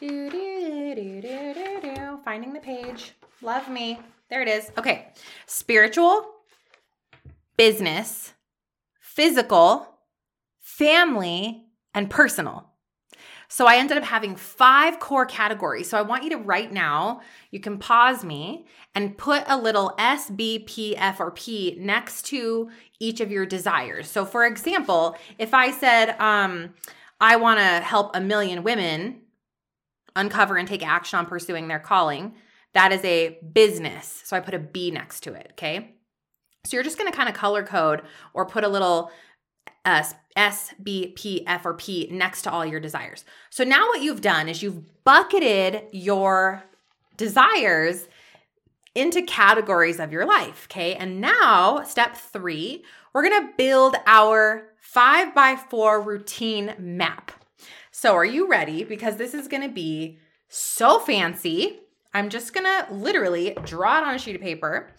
do, 0.00 0.28
do, 0.28 0.94
do, 0.94 1.20
do, 1.22 1.54
do, 1.54 1.94
do. 1.94 2.18
finding 2.24 2.52
the 2.52 2.60
page. 2.60 3.12
Love 3.42 3.68
me. 3.68 4.00
There 4.28 4.42
it 4.42 4.48
is. 4.48 4.72
Okay. 4.76 5.12
Spiritual, 5.46 6.26
business, 7.56 8.32
physical, 9.00 9.98
family, 10.60 11.66
and 11.94 12.10
personal. 12.10 12.73
So 13.54 13.68
I 13.68 13.76
ended 13.76 13.96
up 13.96 14.02
having 14.02 14.34
five 14.34 14.98
core 14.98 15.26
categories. 15.26 15.88
So 15.88 15.96
I 15.96 16.02
want 16.02 16.24
you 16.24 16.30
to 16.30 16.38
right 16.38 16.72
now, 16.72 17.20
you 17.52 17.60
can 17.60 17.78
pause 17.78 18.24
me 18.24 18.66
and 18.96 19.16
put 19.16 19.44
a 19.46 19.56
little 19.56 19.94
S, 19.96 20.28
B, 20.28 20.58
P, 20.58 20.96
F, 20.96 21.20
or 21.20 21.30
P 21.30 21.76
next 21.78 22.22
to 22.26 22.68
each 22.98 23.20
of 23.20 23.30
your 23.30 23.46
desires. 23.46 24.10
So 24.10 24.24
for 24.24 24.44
example, 24.44 25.16
if 25.38 25.54
I 25.54 25.70
said, 25.70 26.18
um, 26.18 26.74
I 27.20 27.36
want 27.36 27.60
to 27.60 27.64
help 27.64 28.16
a 28.16 28.20
million 28.20 28.64
women 28.64 29.20
uncover 30.16 30.56
and 30.56 30.66
take 30.66 30.84
action 30.84 31.20
on 31.20 31.26
pursuing 31.26 31.68
their 31.68 31.78
calling, 31.78 32.34
that 32.72 32.90
is 32.90 33.04
a 33.04 33.38
business. 33.52 34.22
So 34.24 34.36
I 34.36 34.40
put 34.40 34.54
a 34.54 34.58
B 34.58 34.90
next 34.90 35.20
to 35.20 35.32
it. 35.32 35.50
Okay. 35.52 35.94
So 36.66 36.76
you're 36.76 36.82
just 36.82 36.98
going 36.98 37.08
to 37.08 37.16
kind 37.16 37.28
of 37.28 37.36
color 37.36 37.62
code 37.62 38.02
or 38.32 38.46
put 38.46 38.64
a 38.64 38.68
little 38.68 39.12
S, 39.84 40.12
S, 40.36 40.74
B, 40.82 41.12
P, 41.16 41.46
F, 41.46 41.64
or 41.64 41.74
P 41.74 42.08
next 42.10 42.42
to 42.42 42.50
all 42.50 42.66
your 42.66 42.80
desires. 42.80 43.24
So 43.50 43.64
now 43.64 43.86
what 43.88 44.02
you've 44.02 44.20
done 44.20 44.48
is 44.48 44.62
you've 44.62 45.04
bucketed 45.04 45.82
your 45.92 46.64
desires 47.16 48.08
into 48.94 49.22
categories 49.22 49.98
of 49.98 50.12
your 50.12 50.26
life. 50.26 50.66
Okay. 50.70 50.94
And 50.94 51.20
now, 51.20 51.82
step 51.82 52.16
three, 52.16 52.84
we're 53.12 53.28
going 53.28 53.46
to 53.46 53.52
build 53.56 53.96
our 54.06 54.68
five 54.80 55.34
by 55.34 55.56
four 55.56 56.00
routine 56.00 56.74
map. 56.78 57.32
So, 57.90 58.14
are 58.14 58.24
you 58.24 58.48
ready? 58.48 58.84
Because 58.84 59.16
this 59.16 59.34
is 59.34 59.48
going 59.48 59.62
to 59.62 59.68
be 59.68 60.18
so 60.48 60.98
fancy. 60.98 61.80
I'm 62.12 62.28
just 62.28 62.52
going 62.52 62.64
to 62.64 62.92
literally 62.92 63.56
draw 63.64 63.98
it 63.98 64.04
on 64.04 64.14
a 64.14 64.18
sheet 64.18 64.36
of 64.36 64.42
paper 64.42 64.90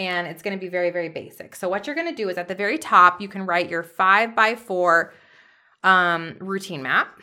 and 0.00 0.26
it's 0.26 0.40
going 0.40 0.56
to 0.56 0.60
be 0.60 0.70
very, 0.70 0.90
very 0.90 1.10
basic. 1.10 1.54
So, 1.54 1.68
what 1.68 1.86
you're 1.86 1.94
going 1.94 2.08
to 2.08 2.14
do 2.14 2.30
is 2.30 2.38
at 2.38 2.48
the 2.48 2.54
very 2.54 2.78
top, 2.78 3.20
you 3.20 3.28
can 3.28 3.44
write 3.44 3.68
your 3.68 3.82
five 3.82 4.34
by 4.34 4.54
four 4.54 5.12
um, 5.84 6.36
routine 6.40 6.82
map. 6.82 7.20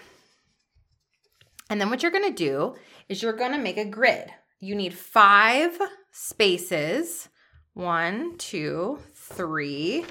And 1.71 1.81
then 1.81 1.89
what 1.89 2.03
you're 2.03 2.11
going 2.11 2.29
to 2.29 2.43
do 2.45 2.75
is 3.09 3.23
you're 3.23 3.33
going 3.33 3.51
to 3.53 3.57
make 3.57 3.77
a 3.77 3.85
grid. 3.85 4.29
You 4.59 4.75
need 4.75 4.93
five 4.93 5.77
spaces 6.11 7.29
one, 7.73 8.37
two, 8.37 8.99
three, 9.13 10.05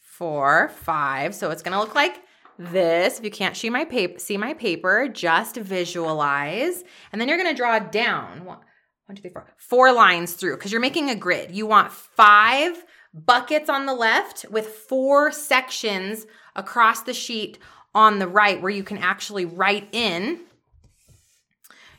four, 0.00 0.68
five. 0.68 1.32
So, 1.32 1.52
it's 1.52 1.62
going 1.62 1.74
to 1.74 1.80
look 1.80 1.94
like 1.94 2.22
this. 2.58 3.18
If 3.18 3.24
you 3.24 3.30
can't 3.30 3.56
see 3.56 3.70
my 3.70 3.84
paper, 3.84 4.18
see 4.18 4.36
my 4.36 4.52
paper, 4.52 5.06
just 5.06 5.54
visualize. 5.56 6.82
And 7.12 7.20
then 7.20 7.28
you're 7.28 7.38
going 7.38 7.54
to 7.54 7.56
draw 7.56 7.78
down 7.78 8.58
one, 9.06 9.16
two, 9.16 9.22
three, 9.22 9.30
four, 9.30 9.46
four 9.56 9.92
lines 9.92 10.34
through 10.34 10.56
because 10.56 10.72
you're 10.72 10.80
making 10.80 11.10
a 11.10 11.14
grid. 11.14 11.50
You 11.50 11.66
want 11.66 11.92
five 11.92 12.84
buckets 13.12 13.68
on 13.68 13.86
the 13.86 13.94
left 13.94 14.46
with 14.50 14.66
four 14.66 15.32
sections 15.32 16.26
across 16.56 17.02
the 17.02 17.14
sheet 17.14 17.58
on 17.94 18.18
the 18.18 18.28
right 18.28 18.60
where 18.60 18.70
you 18.70 18.84
can 18.84 18.98
actually 18.98 19.44
write 19.44 19.88
in 19.92 20.40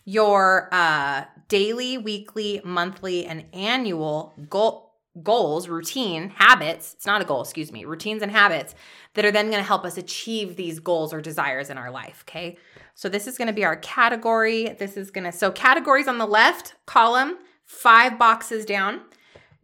your 0.05 0.69
uh, 0.71 1.25
daily, 1.47 1.97
weekly, 1.97 2.61
monthly, 2.63 3.25
and 3.25 3.45
annual 3.53 4.33
goal 4.49 4.92
goals, 5.21 5.67
routine, 5.67 6.29
habits. 6.29 6.93
It's 6.95 7.05
not 7.05 7.21
a 7.21 7.25
goal, 7.25 7.41
excuse 7.41 7.71
me, 7.71 7.85
routines 7.85 8.23
and 8.23 8.31
habits 8.31 8.73
that 9.13 9.25
are 9.25 9.31
then 9.31 9.47
going 9.47 9.59
to 9.59 9.67
help 9.67 9.85
us 9.85 9.97
achieve 9.97 10.55
these 10.55 10.79
goals 10.79 11.13
or 11.13 11.21
desires 11.21 11.69
in 11.69 11.77
our 11.77 11.91
life. 11.91 12.23
Okay. 12.27 12.57
So 12.95 13.09
this 13.09 13.27
is 13.27 13.37
going 13.37 13.47
to 13.47 13.53
be 13.53 13.65
our 13.65 13.75
category. 13.75 14.75
This 14.79 14.97
is 14.97 15.11
going 15.11 15.25
to, 15.25 15.31
so 15.31 15.51
categories 15.51 16.07
on 16.07 16.17
the 16.17 16.25
left 16.25 16.75
column, 16.85 17.37
five 17.65 18.17
boxes 18.17 18.65
down. 18.65 19.01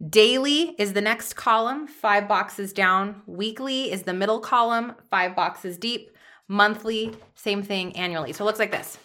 Daily 0.08 0.74
is 0.78 0.92
the 0.92 1.00
next 1.00 1.34
column, 1.34 1.86
five 1.86 2.26
boxes 2.28 2.72
down. 2.72 3.22
Weekly 3.26 3.90
is 3.90 4.04
the 4.04 4.14
middle 4.14 4.40
column, 4.40 4.94
five 5.10 5.34
boxes 5.36 5.76
deep. 5.76 6.10
Monthly, 6.48 7.12
same 7.34 7.62
thing 7.62 7.94
annually. 7.96 8.32
So 8.32 8.44
it 8.44 8.46
looks 8.46 8.58
like 8.58 8.72
this. 8.72 8.98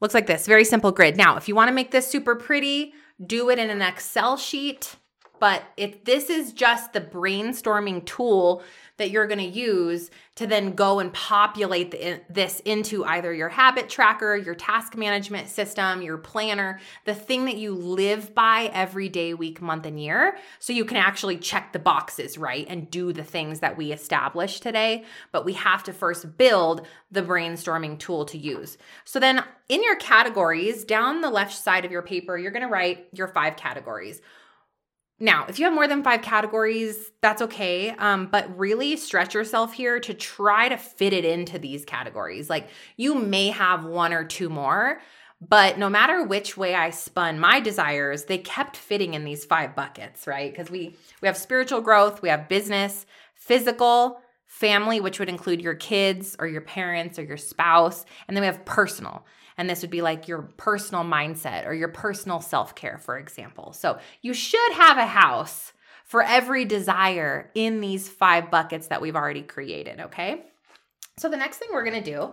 Looks 0.00 0.14
like 0.14 0.26
this, 0.26 0.46
very 0.46 0.64
simple 0.64 0.92
grid. 0.92 1.16
Now, 1.16 1.36
if 1.36 1.48
you 1.48 1.54
want 1.54 1.68
to 1.68 1.74
make 1.74 1.90
this 1.90 2.06
super 2.06 2.36
pretty, 2.36 2.92
do 3.24 3.48
it 3.48 3.58
in 3.58 3.70
an 3.70 3.80
Excel 3.80 4.36
sheet. 4.36 4.96
But 5.38 5.64
if 5.76 6.04
this 6.04 6.30
is 6.30 6.52
just 6.52 6.92
the 6.92 7.00
brainstorming 7.00 8.04
tool 8.04 8.62
that 8.98 9.10
you're 9.10 9.26
going 9.26 9.38
to 9.38 9.44
use 9.44 10.10
to 10.36 10.46
then 10.46 10.74
go 10.74 10.98
and 11.00 11.12
populate 11.12 11.90
the, 11.90 12.20
this 12.30 12.60
into 12.60 13.04
either 13.04 13.32
your 13.32 13.48
habit 13.48 13.88
tracker, 13.88 14.36
your 14.36 14.54
task 14.54 14.96
management 14.96 15.48
system, 15.48 16.02
your 16.02 16.16
planner, 16.16 16.80
the 17.04 17.14
thing 17.14 17.44
that 17.44 17.56
you 17.56 17.74
live 17.74 18.34
by 18.34 18.70
every 18.72 19.08
day, 19.08 19.34
week, 19.34 19.60
month, 19.60 19.86
and 19.86 20.00
year. 20.00 20.36
So 20.58 20.72
you 20.72 20.84
can 20.84 20.96
actually 20.96 21.36
check 21.38 21.72
the 21.72 21.78
boxes, 21.78 22.38
right? 22.38 22.66
And 22.68 22.90
do 22.90 23.12
the 23.12 23.24
things 23.24 23.60
that 23.60 23.76
we 23.76 23.92
established 23.92 24.62
today. 24.62 25.04
But 25.32 25.44
we 25.44 25.54
have 25.54 25.82
to 25.84 25.92
first 25.92 26.36
build 26.38 26.86
the 27.10 27.22
brainstorming 27.22 27.98
tool 27.98 28.24
to 28.26 28.38
use. 28.38 28.78
So 29.04 29.20
then 29.20 29.44
in 29.68 29.82
your 29.82 29.96
categories, 29.96 30.84
down 30.84 31.20
the 31.20 31.30
left 31.30 31.54
side 31.54 31.84
of 31.84 31.92
your 31.92 32.02
paper, 32.02 32.38
you're 32.38 32.50
going 32.50 32.62
to 32.62 32.68
write 32.68 33.08
your 33.12 33.28
five 33.28 33.56
categories. 33.56 34.20
Now, 35.18 35.46
if 35.48 35.58
you 35.58 35.64
have 35.64 35.74
more 35.74 35.88
than 35.88 36.02
five 36.02 36.20
categories, 36.20 37.10
that's 37.22 37.40
okay. 37.42 37.90
Um, 37.90 38.26
but 38.26 38.56
really 38.58 38.96
stretch 38.96 39.32
yourself 39.34 39.72
here 39.72 39.98
to 40.00 40.12
try 40.12 40.68
to 40.68 40.76
fit 40.76 41.14
it 41.14 41.24
into 41.24 41.58
these 41.58 41.84
categories. 41.86 42.50
Like 42.50 42.68
you 42.96 43.14
may 43.14 43.48
have 43.48 43.84
one 43.84 44.12
or 44.12 44.24
two 44.24 44.50
more, 44.50 45.00
but 45.40 45.78
no 45.78 45.88
matter 45.88 46.22
which 46.22 46.56
way 46.56 46.74
I 46.74 46.90
spun 46.90 47.38
my 47.38 47.60
desires, 47.60 48.24
they 48.24 48.38
kept 48.38 48.76
fitting 48.76 49.14
in 49.14 49.24
these 49.24 49.44
five 49.44 49.74
buckets, 49.74 50.26
right? 50.26 50.52
Because 50.52 50.70
we 50.70 50.96
we 51.22 51.26
have 51.26 51.36
spiritual 51.36 51.80
growth, 51.80 52.20
we 52.20 52.28
have 52.28 52.48
business, 52.48 53.06
physical, 53.34 54.20
family, 54.46 55.00
which 55.00 55.18
would 55.18 55.28
include 55.28 55.60
your 55.60 55.74
kids 55.74 56.36
or 56.38 56.46
your 56.46 56.60
parents 56.60 57.18
or 57.18 57.24
your 57.24 57.36
spouse, 57.36 58.04
and 58.26 58.36
then 58.36 58.42
we 58.42 58.46
have 58.46 58.64
personal. 58.64 59.26
And 59.58 59.68
this 59.70 59.80
would 59.82 59.90
be 59.90 60.02
like 60.02 60.28
your 60.28 60.42
personal 60.42 61.02
mindset 61.02 61.66
or 61.66 61.72
your 61.72 61.88
personal 61.88 62.40
self 62.40 62.74
care, 62.74 62.98
for 62.98 63.18
example. 63.18 63.72
So 63.72 63.98
you 64.22 64.34
should 64.34 64.72
have 64.72 64.98
a 64.98 65.06
house 65.06 65.72
for 66.04 66.22
every 66.22 66.64
desire 66.64 67.50
in 67.54 67.80
these 67.80 68.08
five 68.08 68.50
buckets 68.50 68.88
that 68.88 69.00
we've 69.00 69.16
already 69.16 69.42
created, 69.42 70.00
okay? 70.00 70.44
So 71.18 71.28
the 71.28 71.36
next 71.36 71.58
thing 71.58 71.68
we're 71.72 71.84
gonna 71.84 72.02
do 72.02 72.32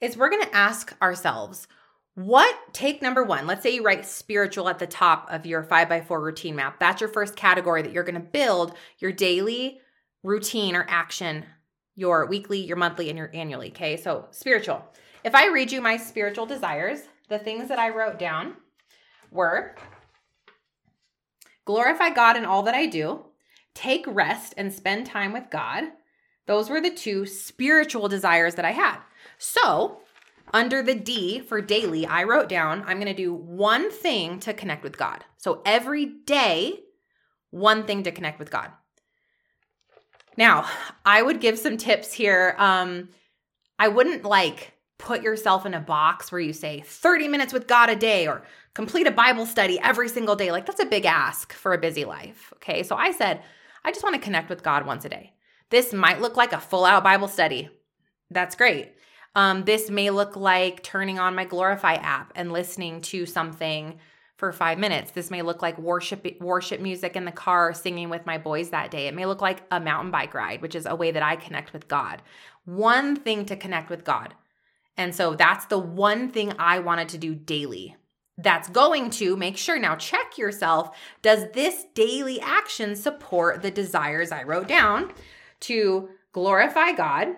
is 0.00 0.16
we're 0.16 0.30
gonna 0.30 0.48
ask 0.52 0.94
ourselves, 1.02 1.66
what 2.14 2.56
take 2.72 3.02
number 3.02 3.22
one? 3.24 3.46
Let's 3.46 3.62
say 3.62 3.74
you 3.74 3.82
write 3.82 4.06
spiritual 4.06 4.68
at 4.68 4.78
the 4.78 4.86
top 4.86 5.28
of 5.30 5.46
your 5.46 5.62
five 5.62 5.88
by 5.88 6.00
four 6.00 6.20
routine 6.20 6.56
map. 6.56 6.80
That's 6.80 7.00
your 7.00 7.10
first 7.10 7.36
category 7.36 7.82
that 7.82 7.92
you're 7.92 8.04
gonna 8.04 8.20
build 8.20 8.74
your 8.98 9.12
daily 9.12 9.80
routine 10.22 10.76
or 10.76 10.86
action, 10.88 11.44
your 11.96 12.26
weekly, 12.26 12.60
your 12.60 12.76
monthly, 12.76 13.08
and 13.08 13.18
your 13.18 13.30
annually. 13.34 13.68
Okay, 13.68 13.96
so 13.96 14.26
spiritual. 14.30 14.84
If 15.24 15.34
I 15.34 15.48
read 15.48 15.70
you 15.70 15.80
my 15.80 15.96
spiritual 15.96 16.46
desires, 16.46 17.02
the 17.28 17.38
things 17.38 17.68
that 17.68 17.78
I 17.78 17.90
wrote 17.90 18.18
down 18.18 18.56
were 19.30 19.76
glorify 21.64 22.10
God 22.10 22.36
in 22.36 22.44
all 22.44 22.62
that 22.64 22.74
I 22.74 22.86
do, 22.86 23.24
take 23.74 24.04
rest 24.06 24.54
and 24.56 24.72
spend 24.72 25.06
time 25.06 25.32
with 25.32 25.50
God. 25.50 25.84
Those 26.46 26.68
were 26.68 26.80
the 26.80 26.90
two 26.90 27.26
spiritual 27.26 28.08
desires 28.08 28.56
that 28.56 28.64
I 28.64 28.72
had. 28.72 28.98
So, 29.38 30.00
under 30.52 30.82
the 30.82 30.96
D 30.96 31.40
for 31.40 31.60
daily, 31.60 32.06
I 32.06 32.24
wrote 32.24 32.48
down 32.48 32.82
I'm 32.86 32.98
going 32.98 33.06
to 33.06 33.14
do 33.14 33.32
one 33.32 33.90
thing 33.90 34.40
to 34.40 34.52
connect 34.52 34.82
with 34.82 34.98
God. 34.98 35.24
So, 35.36 35.62
every 35.64 36.06
day, 36.06 36.80
one 37.50 37.84
thing 37.84 38.02
to 38.02 38.12
connect 38.12 38.38
with 38.38 38.50
God. 38.50 38.72
Now, 40.40 40.64
I 41.04 41.20
would 41.20 41.38
give 41.38 41.58
some 41.58 41.76
tips 41.76 42.14
here. 42.14 42.54
Um, 42.56 43.10
I 43.78 43.88
wouldn't 43.88 44.24
like 44.24 44.72
put 44.98 45.22
yourself 45.22 45.66
in 45.66 45.74
a 45.74 45.80
box 45.80 46.32
where 46.32 46.40
you 46.40 46.54
say 46.54 46.80
30 46.80 47.28
minutes 47.28 47.52
with 47.52 47.66
God 47.66 47.90
a 47.90 47.94
day 47.94 48.26
or 48.26 48.42
complete 48.72 49.06
a 49.06 49.10
Bible 49.10 49.44
study 49.44 49.78
every 49.80 50.08
single 50.08 50.36
day. 50.36 50.50
Like, 50.50 50.64
that's 50.64 50.80
a 50.80 50.86
big 50.86 51.04
ask 51.04 51.52
for 51.52 51.74
a 51.74 51.78
busy 51.78 52.06
life. 52.06 52.54
Okay. 52.56 52.82
So 52.84 52.96
I 52.96 53.12
said, 53.12 53.42
I 53.84 53.90
just 53.90 54.02
want 54.02 54.14
to 54.14 54.20
connect 54.20 54.48
with 54.48 54.62
God 54.62 54.86
once 54.86 55.04
a 55.04 55.10
day. 55.10 55.34
This 55.68 55.92
might 55.92 56.22
look 56.22 56.38
like 56.38 56.54
a 56.54 56.58
full 56.58 56.86
out 56.86 57.04
Bible 57.04 57.28
study. 57.28 57.68
That's 58.30 58.56
great. 58.56 58.94
Um, 59.34 59.64
this 59.64 59.90
may 59.90 60.08
look 60.08 60.36
like 60.36 60.82
turning 60.82 61.18
on 61.18 61.34
my 61.34 61.44
Glorify 61.44 61.96
app 61.96 62.32
and 62.34 62.50
listening 62.50 63.02
to 63.02 63.26
something 63.26 63.98
for 64.40 64.50
five 64.52 64.78
minutes. 64.78 65.12
This 65.12 65.30
may 65.30 65.42
look 65.42 65.62
like 65.62 65.78
worship 65.78 66.26
worship 66.40 66.80
music 66.80 67.14
in 67.14 67.26
the 67.26 67.30
car, 67.30 67.72
singing 67.72 68.08
with 68.08 68.26
my 68.26 68.38
boys 68.38 68.70
that 68.70 68.90
day. 68.90 69.06
It 69.06 69.14
may 69.14 69.26
look 69.26 69.40
like 69.40 69.62
a 69.70 69.78
mountain 69.78 70.10
bike 70.10 70.34
ride, 70.34 70.62
which 70.62 70.74
is 70.74 70.86
a 70.86 70.96
way 70.96 71.12
that 71.12 71.22
I 71.22 71.36
connect 71.36 71.72
with 71.72 71.86
God. 71.86 72.22
One 72.64 73.14
thing 73.14 73.44
to 73.46 73.56
connect 73.56 73.90
with 73.90 74.02
God. 74.02 74.34
And 74.96 75.14
so 75.14 75.34
that's 75.34 75.66
the 75.66 75.78
one 75.78 76.30
thing 76.30 76.52
I 76.58 76.80
wanted 76.80 77.10
to 77.10 77.18
do 77.18 77.34
daily. 77.34 77.96
That's 78.36 78.68
going 78.68 79.10
to 79.10 79.36
make 79.36 79.56
sure 79.56 79.78
now 79.78 79.96
check 79.96 80.38
yourself. 80.38 80.96
Does 81.22 81.44
this 81.52 81.84
daily 81.94 82.40
action 82.40 82.96
support 82.96 83.62
the 83.62 83.70
desires 83.70 84.32
I 84.32 84.42
wrote 84.42 84.66
down 84.66 85.12
to 85.60 86.08
glorify 86.32 86.92
God 86.92 87.28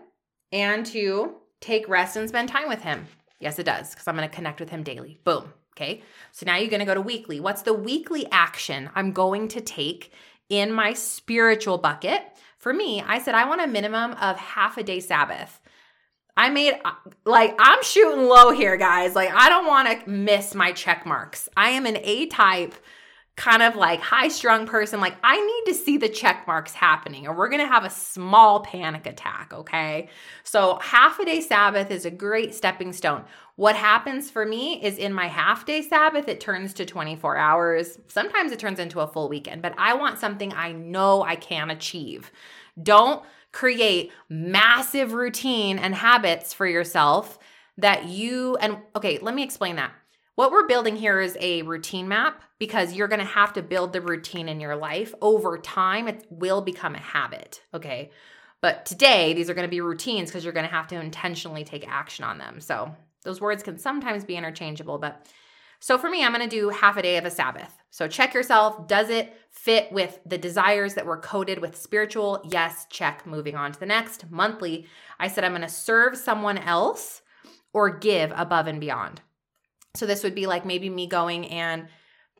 and 0.52 0.87
to 0.87 1.35
take 1.61 1.88
rest 1.88 2.16
and 2.16 2.28
spend 2.28 2.49
time 2.49 2.68
with 2.68 2.82
Him? 2.82 3.06
Yes, 3.40 3.59
it 3.59 3.64
does, 3.64 3.90
because 3.90 4.06
I'm 4.06 4.16
going 4.16 4.28
to 4.28 4.35
connect 4.35 4.61
with 4.61 4.71
Him 4.71 4.85
daily. 4.85 5.18
Boom. 5.25 5.52
Okay. 5.74 6.02
So 6.32 6.44
now 6.46 6.56
you're 6.56 6.70
going 6.70 6.80
to 6.80 6.86
go 6.86 6.94
to 6.94 7.00
weekly. 7.00 7.40
What's 7.40 7.62
the 7.62 7.72
weekly 7.72 8.26
action 8.30 8.90
I'm 8.94 9.12
going 9.12 9.48
to 9.48 9.60
take 9.60 10.12
in 10.48 10.72
my 10.72 10.92
spiritual 10.92 11.78
bucket? 11.78 12.22
For 12.58 12.72
me, 12.72 13.02
I 13.02 13.18
said 13.18 13.34
I 13.34 13.48
want 13.48 13.62
a 13.62 13.66
minimum 13.66 14.12
of 14.12 14.36
half 14.36 14.76
a 14.76 14.82
day 14.82 15.00
Sabbath. 15.00 15.60
I 16.36 16.48
made 16.48 16.74
uh, 16.84 16.92
like 17.24 17.54
I'm 17.58 17.82
shooting 17.82 18.26
low 18.26 18.52
here, 18.52 18.76
guys. 18.76 19.14
Like 19.14 19.30
I 19.32 19.48
don't 19.48 19.66
want 19.66 19.88
to 19.88 20.08
miss 20.08 20.54
my 20.54 20.72
check 20.72 21.04
marks. 21.04 21.48
I 21.56 21.70
am 21.70 21.86
an 21.86 21.98
A 22.02 22.26
type 22.26 22.74
kind 23.36 23.62
of 23.62 23.74
like 23.74 24.00
high 24.00 24.28
strung 24.28 24.66
person. 24.66 25.00
Like 25.00 25.16
I 25.22 25.40
need 25.40 25.72
to 25.72 25.78
see 25.78 25.96
the 25.96 26.08
check 26.08 26.46
marks 26.46 26.74
happening 26.74 27.26
or 27.26 27.34
we're 27.34 27.48
going 27.48 27.62
to 27.62 27.72
have 27.72 27.84
a 27.84 27.90
small 27.90 28.60
panic 28.60 29.06
attack, 29.06 29.52
okay? 29.54 30.08
So 30.44 30.78
half 30.82 31.18
a 31.18 31.24
day 31.24 31.40
Sabbath 31.40 31.90
is 31.90 32.04
a 32.04 32.10
great 32.10 32.54
stepping 32.54 32.92
stone. 32.92 33.24
What 33.56 33.74
happens 33.74 34.30
for 34.30 34.44
me 34.44 34.82
is 34.82 34.98
in 34.98 35.14
my 35.14 35.28
half 35.28 35.64
day 35.64 35.80
Sabbath 35.80 36.28
it 36.28 36.40
turns 36.40 36.74
to 36.74 36.84
24 36.84 37.36
hours. 37.36 37.98
Sometimes 38.06 38.52
it 38.52 38.58
turns 38.58 38.78
into 38.78 39.00
a 39.00 39.06
full 39.06 39.28
weekend, 39.28 39.62
but 39.62 39.74
I 39.78 39.94
want 39.94 40.18
something 40.18 40.52
I 40.52 40.72
know 40.72 41.22
I 41.22 41.36
can 41.36 41.70
achieve. 41.70 42.30
Don't 42.83 43.22
create 43.50 44.12
massive 44.28 45.12
routine 45.12 45.78
and 45.78 45.94
habits 45.94 46.52
for 46.52 46.66
yourself 46.66 47.38
that 47.78 48.04
you 48.07 48.57
and 48.57 48.76
okay, 48.94 49.18
let 49.18 49.35
me 49.35 49.42
explain 49.42 49.76
that. 49.76 49.92
What 50.35 50.51
we're 50.51 50.66
building 50.66 50.97
here 50.97 51.21
is 51.21 51.37
a 51.40 51.62
routine 51.62 52.09
map 52.09 52.42
because 52.59 52.95
you're 52.95 53.09
going 53.09 53.21
to 53.21 53.27
have 53.27 53.53
to 53.55 53.62
build 53.62 53.92
the 53.92 54.01
routine 54.01 54.49
in 54.49 54.61
your 54.61 54.77
life 54.77 55.14
over 55.21 55.59
time. 55.59 56.09
It 56.09 56.27
will 56.31 56.62
become 56.62 56.95
a 56.95 57.01
habit, 57.01 57.62
okay? 57.75 58.11
But 58.62 58.87
today, 58.87 59.35
these 59.35 59.51
are 59.51 59.55
going 59.55 59.66
to 59.66 59.71
be 59.71 59.81
routines 59.81 60.31
because 60.31 60.45
you're 60.45 60.55
going 60.55 60.66
to 60.66 60.73
have 60.73 60.87
to 60.88 61.01
intentionally 61.01 61.64
take 61.64 61.87
action 61.87 62.25
on 62.25 62.38
them. 62.38 62.61
So, 62.61 62.95
those 63.25 63.40
words 63.40 63.62
can 63.62 63.79
sometimes 63.79 64.25
be 64.25 64.37
interchangeable, 64.37 64.99
but 64.99 65.27
so 65.83 65.99
for 65.99 66.09
me, 66.09 66.25
I'm 66.25 66.33
going 66.33 66.49
to 66.49 66.57
do 66.57 66.68
half 66.68 66.97
a 66.97 67.03
day 67.03 67.16
of 67.16 67.25
a 67.25 67.31
Sabbath. 67.31 67.77
So 67.90 68.07
check 68.07 68.35
yourself. 68.35 68.87
Does 68.87 69.11
it 69.11 69.37
fit 69.51 69.90
with 69.90 70.21
the 70.25 70.38
desires 70.38 70.95
that 70.95 71.07
were 71.07 71.16
coded 71.16 71.59
with 71.59 71.77
spiritual? 71.77 72.40
Yes, 72.49 72.87
check. 72.88 73.27
Moving 73.27 73.57
on 73.57 73.73
to 73.73 73.81
the 73.81 73.87
next. 73.87 74.31
Monthly, 74.31 74.87
I 75.18 75.27
said 75.27 75.42
I'm 75.42 75.51
going 75.51 75.62
to 75.62 75.68
serve 75.68 76.16
someone 76.16 76.57
else 76.57 77.23
or 77.73 77.90
give 77.99 78.33
above 78.37 78.68
and 78.68 78.81
beyond. 78.81 79.23
So 79.94 80.07
this 80.07 80.24
would 80.24 80.35
be 80.35 80.46
like 80.46 80.64
maybe 80.64 80.88
me 80.88 81.07
going 81.07 81.46
and 81.48 81.88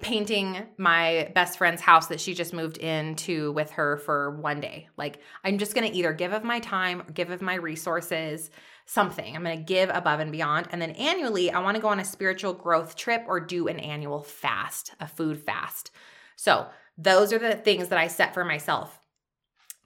painting 0.01 0.67
my 0.79 1.31
best 1.35 1.59
friend's 1.59 1.81
house 1.81 2.09
that 2.09 2.21
she 2.21 2.35
just 2.35 2.53
moved 2.53 2.77
into 2.79 3.53
with 3.53 3.71
her 3.73 3.99
for 3.99 4.39
one 4.41 4.61
day. 4.61 4.89
Like 4.97 5.21
I'm 5.45 5.59
just 5.59 5.75
going 5.75 5.89
to 5.91 5.97
either 5.97 6.13
give 6.13 6.33
of 6.33 6.45
my 6.45 6.61
time, 6.61 7.05
give 7.15 7.31
of 7.31 7.41
my 7.41 7.55
resources 7.55 8.51
something. 8.87 9.37
I'm 9.37 9.45
going 9.45 9.59
to 9.59 9.65
give 9.65 9.91
above 9.91 10.21
and 10.21 10.33
beyond. 10.33 10.69
And 10.73 10.83
then 10.83 10.91
annually, 10.93 11.51
I 11.51 11.61
want 11.61 11.77
to 11.77 11.81
go 11.81 11.89
on 11.89 12.01
a 12.01 12.05
spiritual 12.05 12.53
growth 12.53 12.97
trip 12.97 13.25
or 13.29 13.39
do 13.41 13.69
an 13.69 13.79
annual 13.79 14.23
fast, 14.23 14.93
a 15.01 15.07
food 15.07 15.39
fast. 15.39 15.93
So, 16.37 16.67
those 16.99 17.33
are 17.33 17.39
the 17.39 17.55
things 17.55 17.89
that 17.89 17.99
I 17.99 18.09
set 18.09 18.35
for 18.35 18.45
myself. 18.45 18.99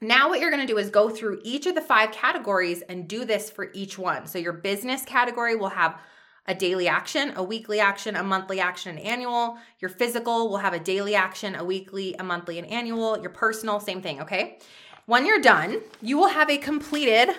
Now, 0.01 0.29
what 0.29 0.39
you're 0.39 0.51
to 0.51 0.65
do 0.65 0.77
is 0.77 0.89
go 0.89 1.09
through 1.09 1.39
each 1.43 1.65
of 1.65 1.75
the 1.75 1.81
five 1.81 2.11
categories 2.11 2.81
and 2.81 3.07
do 3.07 3.23
this 3.23 3.49
for 3.49 3.71
each 3.73 3.97
one. 3.97 4.27
So, 4.27 4.39
your 4.39 4.53
business 4.53 5.03
category 5.05 5.55
will 5.55 5.69
have 5.69 5.99
a 6.47 6.55
daily 6.55 6.87
action, 6.87 7.33
a 7.35 7.43
weekly 7.43 7.79
action, 7.79 8.15
a 8.15 8.23
monthly 8.23 8.59
action, 8.59 8.97
an 8.97 9.03
annual. 9.03 9.57
Your 9.79 9.89
physical 9.89 10.49
will 10.49 10.57
have 10.57 10.73
a 10.73 10.79
daily 10.79 11.13
action, 11.13 11.55
a 11.55 11.63
weekly, 11.63 12.15
a 12.17 12.23
monthly, 12.23 12.57
an 12.57 12.65
annual. 12.65 13.19
Your 13.19 13.29
personal, 13.29 13.79
same 13.79 14.01
thing, 14.01 14.21
okay? 14.21 14.59
When 15.05 15.25
you're 15.25 15.41
done, 15.41 15.81
you 16.01 16.17
will 16.17 16.29
have 16.29 16.49
a 16.49 16.57
completed 16.57 17.29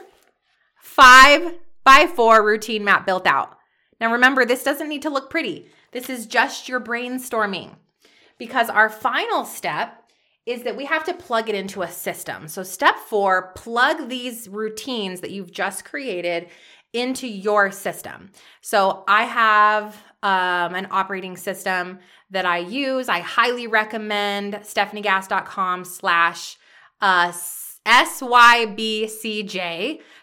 five 0.81 1.55
by 1.85 2.07
four 2.07 2.45
routine 2.45 2.85
map 2.85 3.07
built 3.07 3.27
out. 3.27 3.57
Now 4.01 4.13
remember, 4.13 4.45
this 4.45 4.63
doesn't 4.63 4.89
need 4.89 5.03
to 5.03 5.11
look 5.11 5.31
pretty. 5.31 5.71
This 5.93 6.11
is 6.11 6.27
just 6.27 6.69
your 6.69 6.81
brainstorming 6.81 7.77
because 8.39 8.69
our 8.69 8.89
final 8.89 9.45
step 9.45 10.05
is 10.49 10.63
that 10.63 10.77
we 10.77 10.87
have 10.87 11.05
to 11.05 11.13
plug 11.13 11.51
it 11.51 11.55
into 11.55 11.83
a 11.83 11.91
system. 11.91 12.49
So, 12.49 12.63
step 12.63 12.97
four, 12.97 13.53
plug 13.55 14.09
these 14.09 14.49
routines 14.49 15.21
that 15.21 15.31
you've 15.31 15.53
just 15.53 15.85
created 15.85 16.49
into 16.93 17.27
your 17.27 17.71
system. 17.71 18.31
So, 18.61 19.05
I 19.07 19.25
have 19.25 19.97
um, 20.23 20.75
an 20.75 20.89
operating 20.91 21.37
system 21.37 21.99
that 22.31 22.45
I 22.45 22.59
use. 22.59 23.09
I 23.09 23.21
highly 23.21 23.67
recommend 23.67 24.55
stefaniegass.com 24.55 25.85
slash 25.85 26.59
uh, 27.01 27.33
SYBCJ, 27.87 29.11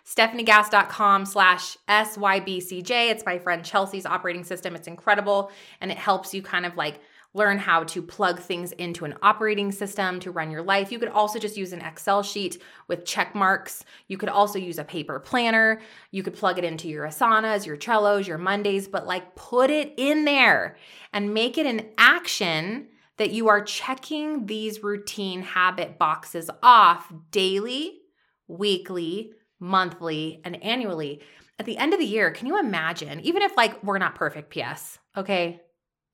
stefaniegass.com 0.06 1.26
slash 1.26 1.78
SYBCJ. 1.90 3.10
It's 3.10 3.26
my 3.26 3.40
friend 3.40 3.66
Chelsea's 3.66 4.06
operating 4.06 4.44
system. 4.44 4.76
It's 4.76 4.88
incredible 4.88 5.52
and 5.82 5.92
it 5.92 5.98
helps 5.98 6.34
you 6.34 6.44
kind 6.44 6.66
of 6.66 6.78
like 6.78 7.00
learn 7.36 7.58
how 7.58 7.84
to 7.84 8.02
plug 8.02 8.40
things 8.40 8.72
into 8.72 9.04
an 9.04 9.14
operating 9.22 9.70
system 9.70 10.22
to 10.22 10.32
run 10.32 10.50
your 10.50 10.62
life. 10.64 10.90
You 10.90 11.00
could 11.00 11.10
also 11.10 11.38
just 11.38 11.58
use 11.58 11.74
an 11.74 11.82
Excel 11.82 12.24
sheet 12.24 12.62
with 12.88 13.04
check 13.04 13.36
marks. 13.36 13.84
You 14.08 14.18
could 14.18 14.30
also 14.30 14.58
use 14.58 14.80
a 14.80 14.86
paper 14.86 15.20
planner. 15.20 15.82
You 16.12 16.24
could 16.24 16.34
plug 16.34 16.58
it 16.58 16.64
into 16.64 16.88
your 16.88 17.06
Asanas, 17.06 17.66
your 17.66 17.76
Trellos, 17.76 18.26
your 18.26 18.38
Mondays, 18.38 18.88
but 18.88 19.06
like 19.06 19.36
put 19.36 19.70
it 19.70 19.94
in 19.98 20.24
there 20.24 20.78
and 21.12 21.34
make 21.34 21.58
it 21.58 21.66
an 21.66 21.90
action 21.98 22.88
that 23.18 23.32
you 23.32 23.50
are 23.50 23.62
checking 23.62 24.46
these 24.46 24.82
routine 24.82 25.42
habit 25.42 26.00
boxes 26.00 26.50
off 26.64 27.12
daily, 27.32 28.00
weekly, 28.48 29.34
monthly, 29.60 30.40
and 30.46 30.62
annually. 30.64 31.22
At 31.60 31.66
the 31.66 31.78
end 31.78 31.94
of 31.94 32.00
the 32.00 32.06
year, 32.06 32.32
can 32.32 32.48
you 32.48 32.58
imagine, 32.58 33.20
even 33.22 33.42
if 33.42 33.58
like 33.58 33.84
we're 33.84 33.98
not 33.98 34.16
perfect, 34.16 34.54
PS, 34.54 35.00
okay? 35.18 35.62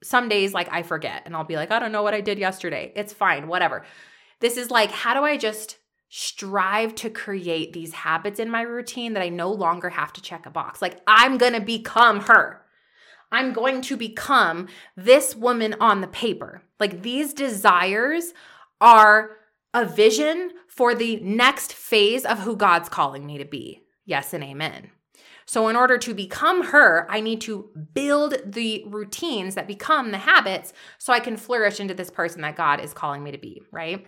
Some 0.03 0.29
days, 0.29 0.53
like 0.53 0.67
I 0.71 0.83
forget 0.83 1.23
and 1.25 1.35
I'll 1.35 1.43
be 1.43 1.55
like, 1.55 1.71
I 1.71 1.79
don't 1.79 1.91
know 1.91 2.03
what 2.03 2.13
I 2.13 2.21
did 2.21 2.39
yesterday. 2.39 2.91
It's 2.95 3.13
fine, 3.13 3.47
whatever. 3.47 3.85
This 4.39 4.57
is 4.57 4.71
like, 4.71 4.91
how 4.91 5.13
do 5.13 5.21
I 5.21 5.37
just 5.37 5.77
strive 6.09 6.95
to 6.95 7.09
create 7.09 7.73
these 7.73 7.93
habits 7.93 8.39
in 8.39 8.49
my 8.49 8.61
routine 8.61 9.13
that 9.13 9.23
I 9.23 9.29
no 9.29 9.51
longer 9.51 9.89
have 9.89 10.11
to 10.13 10.21
check 10.21 10.45
a 10.45 10.49
box? 10.49 10.81
Like, 10.81 10.99
I'm 11.05 11.37
gonna 11.37 11.61
become 11.61 12.21
her. 12.21 12.61
I'm 13.31 13.53
going 13.53 13.81
to 13.83 13.95
become 13.95 14.67
this 14.97 15.35
woman 15.35 15.75
on 15.79 16.01
the 16.01 16.07
paper. 16.07 16.63
Like 16.79 17.01
these 17.01 17.33
desires 17.33 18.33
are 18.81 19.37
a 19.73 19.85
vision 19.85 20.51
for 20.67 20.93
the 20.93 21.17
next 21.21 21.73
phase 21.73 22.25
of 22.25 22.39
who 22.39 22.55
God's 22.55 22.89
calling 22.89 23.25
me 23.25 23.37
to 23.37 23.45
be. 23.45 23.83
Yes 24.05 24.33
and 24.33 24.43
amen. 24.43 24.91
So, 25.45 25.67
in 25.67 25.75
order 25.75 25.97
to 25.97 26.13
become 26.13 26.63
her, 26.65 27.07
I 27.09 27.19
need 27.19 27.41
to 27.41 27.69
build 27.93 28.35
the 28.45 28.83
routines 28.87 29.55
that 29.55 29.67
become 29.67 30.11
the 30.11 30.19
habits 30.19 30.73
so 30.97 31.13
I 31.13 31.19
can 31.19 31.37
flourish 31.37 31.79
into 31.79 31.93
this 31.93 32.09
person 32.09 32.41
that 32.41 32.55
God 32.55 32.79
is 32.79 32.93
calling 32.93 33.23
me 33.23 33.31
to 33.31 33.37
be, 33.37 33.61
right? 33.71 34.05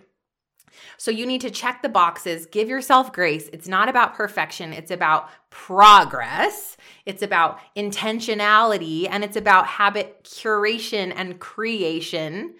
So, 0.96 1.10
you 1.10 1.26
need 1.26 1.40
to 1.42 1.50
check 1.50 1.82
the 1.82 1.88
boxes, 1.88 2.46
give 2.46 2.68
yourself 2.68 3.12
grace. 3.12 3.48
It's 3.52 3.68
not 3.68 3.88
about 3.88 4.14
perfection, 4.14 4.72
it's 4.72 4.90
about 4.90 5.28
progress, 5.50 6.76
it's 7.06 7.22
about 7.22 7.60
intentionality, 7.76 9.08
and 9.10 9.24
it's 9.24 9.36
about 9.36 9.66
habit 9.66 10.24
curation 10.24 11.12
and 11.14 11.38
creation. 11.40 12.54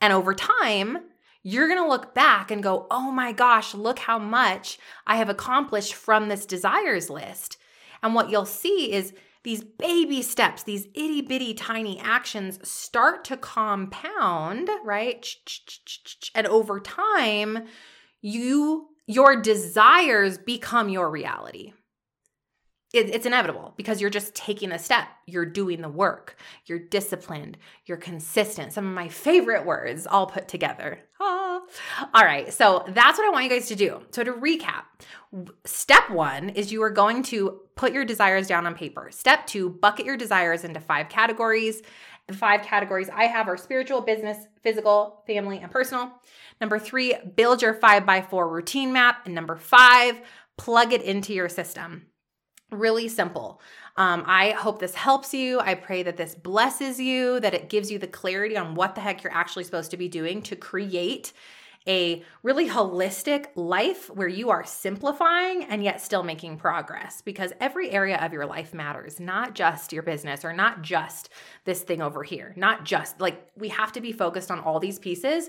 And 0.00 0.12
over 0.12 0.34
time, 0.34 0.98
you're 1.42 1.68
going 1.68 1.82
to 1.82 1.88
look 1.88 2.14
back 2.14 2.50
and 2.50 2.62
go, 2.62 2.86
oh 2.90 3.10
my 3.10 3.32
gosh, 3.32 3.74
look 3.74 4.00
how 4.00 4.18
much 4.18 4.78
I 5.06 5.16
have 5.16 5.28
accomplished 5.28 5.94
from 5.94 6.28
this 6.28 6.44
desires 6.44 7.08
list. 7.08 7.56
And 8.02 8.14
what 8.14 8.30
you'll 8.30 8.44
see 8.44 8.92
is 8.92 9.14
these 9.44 9.62
baby 9.62 10.20
steps, 10.22 10.62
these 10.62 10.86
itty 10.94 11.22
bitty 11.22 11.54
tiny 11.54 11.98
actions 12.00 12.58
start 12.68 13.24
to 13.26 13.36
compound, 13.36 14.68
right? 14.84 15.26
And 16.34 16.46
over 16.46 16.80
time, 16.80 17.66
you 18.20 18.88
your 19.06 19.40
desires 19.40 20.36
become 20.36 20.90
your 20.90 21.10
reality 21.10 21.72
it, 22.94 23.10
it's 23.14 23.26
inevitable 23.26 23.74
because 23.76 24.00
you're 24.00 24.08
just 24.08 24.34
taking 24.34 24.72
a 24.72 24.78
step. 24.78 25.08
You're 25.26 25.44
doing 25.44 25.82
the 25.82 25.88
work. 25.88 26.36
You're 26.66 26.78
disciplined. 26.78 27.58
You're 27.84 27.98
consistent. 27.98 28.72
Some 28.72 28.86
of 28.86 28.94
my 28.94 29.08
favorite 29.08 29.66
words 29.66 30.06
all 30.06 30.26
put 30.26 30.48
together. 30.48 31.00
Ah. 31.20 31.60
All 32.14 32.24
right. 32.24 32.52
So 32.52 32.84
that's 32.88 33.18
what 33.18 33.26
I 33.26 33.30
want 33.30 33.44
you 33.44 33.50
guys 33.50 33.68
to 33.68 33.76
do. 33.76 34.00
So 34.10 34.24
to 34.24 34.32
recap, 34.32 34.84
step 35.64 36.08
one 36.10 36.50
is 36.50 36.72
you 36.72 36.82
are 36.82 36.90
going 36.90 37.22
to 37.24 37.60
put 37.74 37.92
your 37.92 38.04
desires 38.04 38.46
down 38.46 38.66
on 38.66 38.74
paper. 38.74 39.10
Step 39.12 39.46
two, 39.46 39.68
bucket 39.68 40.06
your 40.06 40.16
desires 40.16 40.64
into 40.64 40.80
five 40.80 41.08
categories. 41.08 41.82
The 42.26 42.34
five 42.34 42.62
categories 42.62 43.08
I 43.08 43.24
have 43.24 43.48
are 43.48 43.56
spiritual, 43.56 44.00
business, 44.02 44.36
physical, 44.62 45.22
family, 45.26 45.58
and 45.58 45.70
personal. 45.70 46.12
Number 46.60 46.78
three, 46.78 47.14
build 47.36 47.62
your 47.62 47.74
five 47.74 48.04
by 48.04 48.22
four 48.22 48.48
routine 48.48 48.92
map. 48.92 49.22
And 49.24 49.34
number 49.34 49.56
five, 49.56 50.20
plug 50.56 50.92
it 50.92 51.02
into 51.02 51.32
your 51.32 51.48
system. 51.48 52.07
Really 52.70 53.08
simple. 53.08 53.60
Um, 53.96 54.24
I 54.26 54.50
hope 54.50 54.78
this 54.78 54.94
helps 54.94 55.32
you. 55.32 55.58
I 55.58 55.74
pray 55.74 56.02
that 56.02 56.16
this 56.16 56.34
blesses 56.34 57.00
you, 57.00 57.40
that 57.40 57.54
it 57.54 57.70
gives 57.70 57.90
you 57.90 57.98
the 57.98 58.06
clarity 58.06 58.56
on 58.56 58.74
what 58.74 58.94
the 58.94 59.00
heck 59.00 59.24
you're 59.24 59.32
actually 59.32 59.64
supposed 59.64 59.90
to 59.92 59.96
be 59.96 60.08
doing 60.08 60.42
to 60.42 60.56
create 60.56 61.32
a 61.86 62.22
really 62.42 62.68
holistic 62.68 63.46
life 63.54 64.10
where 64.10 64.28
you 64.28 64.50
are 64.50 64.64
simplifying 64.64 65.64
and 65.64 65.82
yet 65.82 66.02
still 66.02 66.22
making 66.22 66.58
progress 66.58 67.22
because 67.22 67.52
every 67.60 67.90
area 67.90 68.18
of 68.18 68.32
your 68.32 68.44
life 68.44 68.74
matters, 68.74 69.18
not 69.18 69.54
just 69.54 69.92
your 69.92 70.02
business 70.02 70.44
or 70.44 70.52
not 70.52 70.82
just 70.82 71.30
this 71.64 71.82
thing 71.82 72.02
over 72.02 72.22
here, 72.22 72.52
not 72.56 72.84
just 72.84 73.18
like 73.20 73.48
we 73.56 73.68
have 73.70 73.90
to 73.92 74.02
be 74.02 74.12
focused 74.12 74.50
on 74.50 74.60
all 74.60 74.78
these 74.78 74.98
pieces 74.98 75.48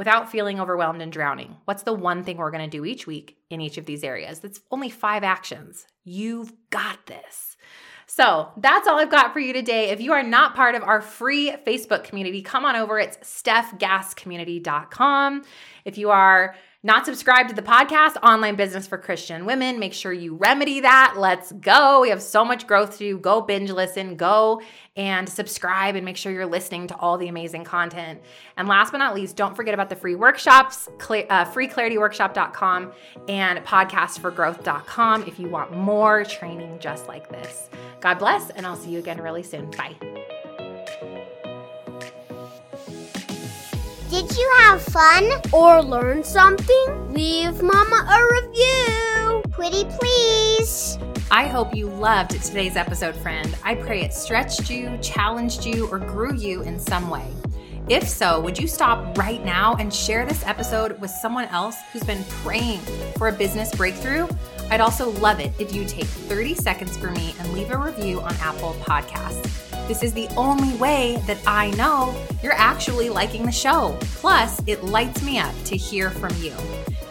without 0.00 0.32
feeling 0.32 0.58
overwhelmed 0.58 1.00
and 1.02 1.12
drowning. 1.12 1.54
What's 1.66 1.82
the 1.82 1.92
one 1.92 2.24
thing 2.24 2.38
we're 2.38 2.50
going 2.50 2.64
to 2.64 2.70
do 2.74 2.86
each 2.86 3.06
week 3.06 3.36
in 3.50 3.60
each 3.60 3.76
of 3.76 3.84
these 3.84 4.02
areas? 4.02 4.40
That's 4.40 4.58
only 4.70 4.88
five 4.88 5.22
actions. 5.22 5.86
You've 6.04 6.54
got 6.70 7.04
this. 7.04 7.58
So 8.06 8.48
that's 8.56 8.88
all 8.88 8.98
I've 8.98 9.10
got 9.10 9.34
for 9.34 9.40
you 9.40 9.52
today. 9.52 9.90
If 9.90 10.00
you 10.00 10.14
are 10.14 10.22
not 10.22 10.56
part 10.56 10.74
of 10.74 10.82
our 10.82 11.02
free 11.02 11.54
Facebook 11.66 12.02
community, 12.02 12.40
come 12.40 12.64
on 12.64 12.76
over. 12.76 12.98
It's 12.98 13.18
stefgasscommunity.com. 13.18 15.42
If 15.84 15.98
you 15.98 16.08
are 16.08 16.54
not 16.82 17.04
subscribed 17.04 17.50
to 17.50 17.54
the 17.54 17.62
podcast, 17.62 18.16
Online 18.22 18.56
Business 18.56 18.86
for 18.86 18.96
Christian 18.96 19.44
Women. 19.44 19.78
Make 19.78 19.92
sure 19.92 20.12
you 20.12 20.36
remedy 20.36 20.80
that. 20.80 21.14
Let's 21.16 21.52
go. 21.52 22.00
We 22.00 22.08
have 22.08 22.22
so 22.22 22.42
much 22.42 22.66
growth 22.66 22.92
to 22.92 22.98
do. 22.98 23.18
Go 23.18 23.42
binge 23.42 23.70
listen, 23.70 24.16
go 24.16 24.62
and 24.96 25.28
subscribe 25.28 25.94
and 25.96 26.04
make 26.04 26.16
sure 26.16 26.32
you're 26.32 26.46
listening 26.46 26.86
to 26.86 26.96
all 26.96 27.18
the 27.18 27.28
amazing 27.28 27.64
content. 27.64 28.20
And 28.56 28.66
last 28.66 28.92
but 28.92 28.98
not 28.98 29.14
least, 29.14 29.36
don't 29.36 29.54
forget 29.54 29.74
about 29.74 29.90
the 29.90 29.96
free 29.96 30.14
workshops, 30.14 30.88
uh, 30.88 31.44
freeclarityworkshop.com 31.44 32.92
and 33.28 33.58
podcastforgrowth.com 33.60 35.24
if 35.24 35.38
you 35.38 35.48
want 35.48 35.76
more 35.76 36.24
training 36.24 36.78
just 36.80 37.08
like 37.08 37.28
this. 37.28 37.68
God 38.00 38.18
bless, 38.18 38.48
and 38.50 38.66
I'll 38.66 38.76
see 38.76 38.90
you 38.90 38.98
again 38.98 39.20
really 39.20 39.42
soon. 39.42 39.70
Bye. 39.72 39.96
Did 44.10 44.36
you 44.36 44.52
have 44.58 44.82
fun 44.82 45.30
or 45.52 45.80
learn 45.84 46.24
something? 46.24 47.12
Leave 47.14 47.62
Mama 47.62 48.06
a 48.10 48.42
review. 48.42 49.42
Pretty 49.52 49.84
please. 49.84 50.98
I 51.30 51.46
hope 51.46 51.76
you 51.76 51.86
loved 51.86 52.32
today's 52.42 52.74
episode, 52.74 53.14
friend. 53.14 53.56
I 53.62 53.76
pray 53.76 54.02
it 54.02 54.12
stretched 54.12 54.68
you, 54.68 54.98
challenged 55.00 55.64
you, 55.64 55.86
or 55.92 56.00
grew 56.00 56.34
you 56.34 56.62
in 56.62 56.80
some 56.80 57.08
way. 57.08 57.24
If 57.88 58.08
so, 58.08 58.40
would 58.40 58.58
you 58.58 58.66
stop 58.66 59.16
right 59.16 59.44
now 59.44 59.76
and 59.76 59.94
share 59.94 60.26
this 60.26 60.44
episode 60.44 61.00
with 61.00 61.12
someone 61.12 61.44
else 61.44 61.76
who's 61.92 62.02
been 62.02 62.24
praying 62.42 62.80
for 63.16 63.28
a 63.28 63.32
business 63.32 63.72
breakthrough? 63.72 64.26
I'd 64.70 64.80
also 64.80 65.10
love 65.10 65.40
it 65.40 65.52
if 65.58 65.74
you 65.74 65.84
take 65.84 66.06
30 66.06 66.54
seconds 66.54 66.96
for 66.96 67.10
me 67.10 67.34
and 67.38 67.52
leave 67.52 67.70
a 67.70 67.78
review 67.78 68.20
on 68.20 68.34
Apple 68.36 68.74
Podcasts. 68.80 69.88
This 69.88 70.02
is 70.02 70.12
the 70.12 70.28
only 70.36 70.74
way 70.76 71.22
that 71.26 71.38
I 71.46 71.70
know 71.72 72.14
you're 72.42 72.52
actually 72.52 73.10
liking 73.10 73.44
the 73.44 73.52
show. 73.52 73.96
Plus, 74.00 74.62
it 74.66 74.84
lights 74.84 75.22
me 75.22 75.38
up 75.38 75.54
to 75.64 75.76
hear 75.76 76.10
from 76.10 76.34
you. 76.36 76.54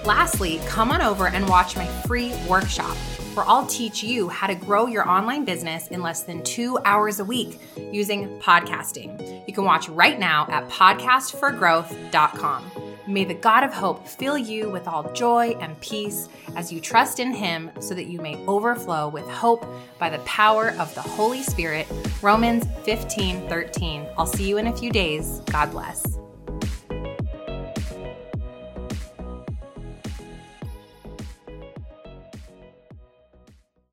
Lastly, 0.06 0.62
come 0.66 0.92
on 0.92 1.02
over 1.02 1.28
and 1.28 1.48
watch 1.50 1.76
my 1.76 1.86
free 2.04 2.34
workshop 2.48 2.96
where 3.36 3.46
I'll 3.48 3.68
teach 3.68 4.04
you 4.04 4.28
how 4.28 4.48
to 4.48 4.56
grow 4.56 4.88
your 4.88 5.08
online 5.08 5.46
business 5.46 5.88
in 5.90 6.02
less 6.02 6.24
than 6.24 6.44
two 6.44 6.80
hours 6.84 7.20
a 7.20 7.26
week 7.26 7.60
using 7.78 8.40
podcasting. 8.40 9.48
You 9.48 9.54
can 9.54 9.66
watch 9.66 9.88
right 9.90 10.20
now 10.20 10.48
at 10.50 10.68
podcastforgrowth.com. 10.70 12.89
May 13.10 13.26
the 13.26 13.34
God 13.34 13.64
of 13.64 13.74
hope 13.74 14.08
fill 14.08 14.38
you 14.38 14.70
with 14.70 14.88
all 14.88 15.12
joy 15.14 15.58
and 15.60 15.80
peace 15.82 16.30
as 16.56 16.72
you 16.72 16.80
trust 16.80 17.20
in 17.20 17.34
him 17.34 17.72
so 17.80 17.96
that 17.96 18.06
you 18.06 18.22
may 18.22 18.36
overflow 18.46 19.10
with 19.10 19.28
hope 19.28 19.66
by 19.98 20.12
the 20.12 20.20
power 20.20 20.76
of 20.78 20.94
the 20.94 21.02
Holy 21.02 21.42
Spirit. 21.42 21.88
Romans 22.22 22.68
15 22.84 23.50
13. 23.50 24.06
I'll 24.16 24.28
see 24.28 24.48
you 24.48 24.60
in 24.60 24.68
a 24.68 24.78
few 24.78 24.92
days. 24.92 25.40
God 25.48 25.72
bless. 25.72 26.19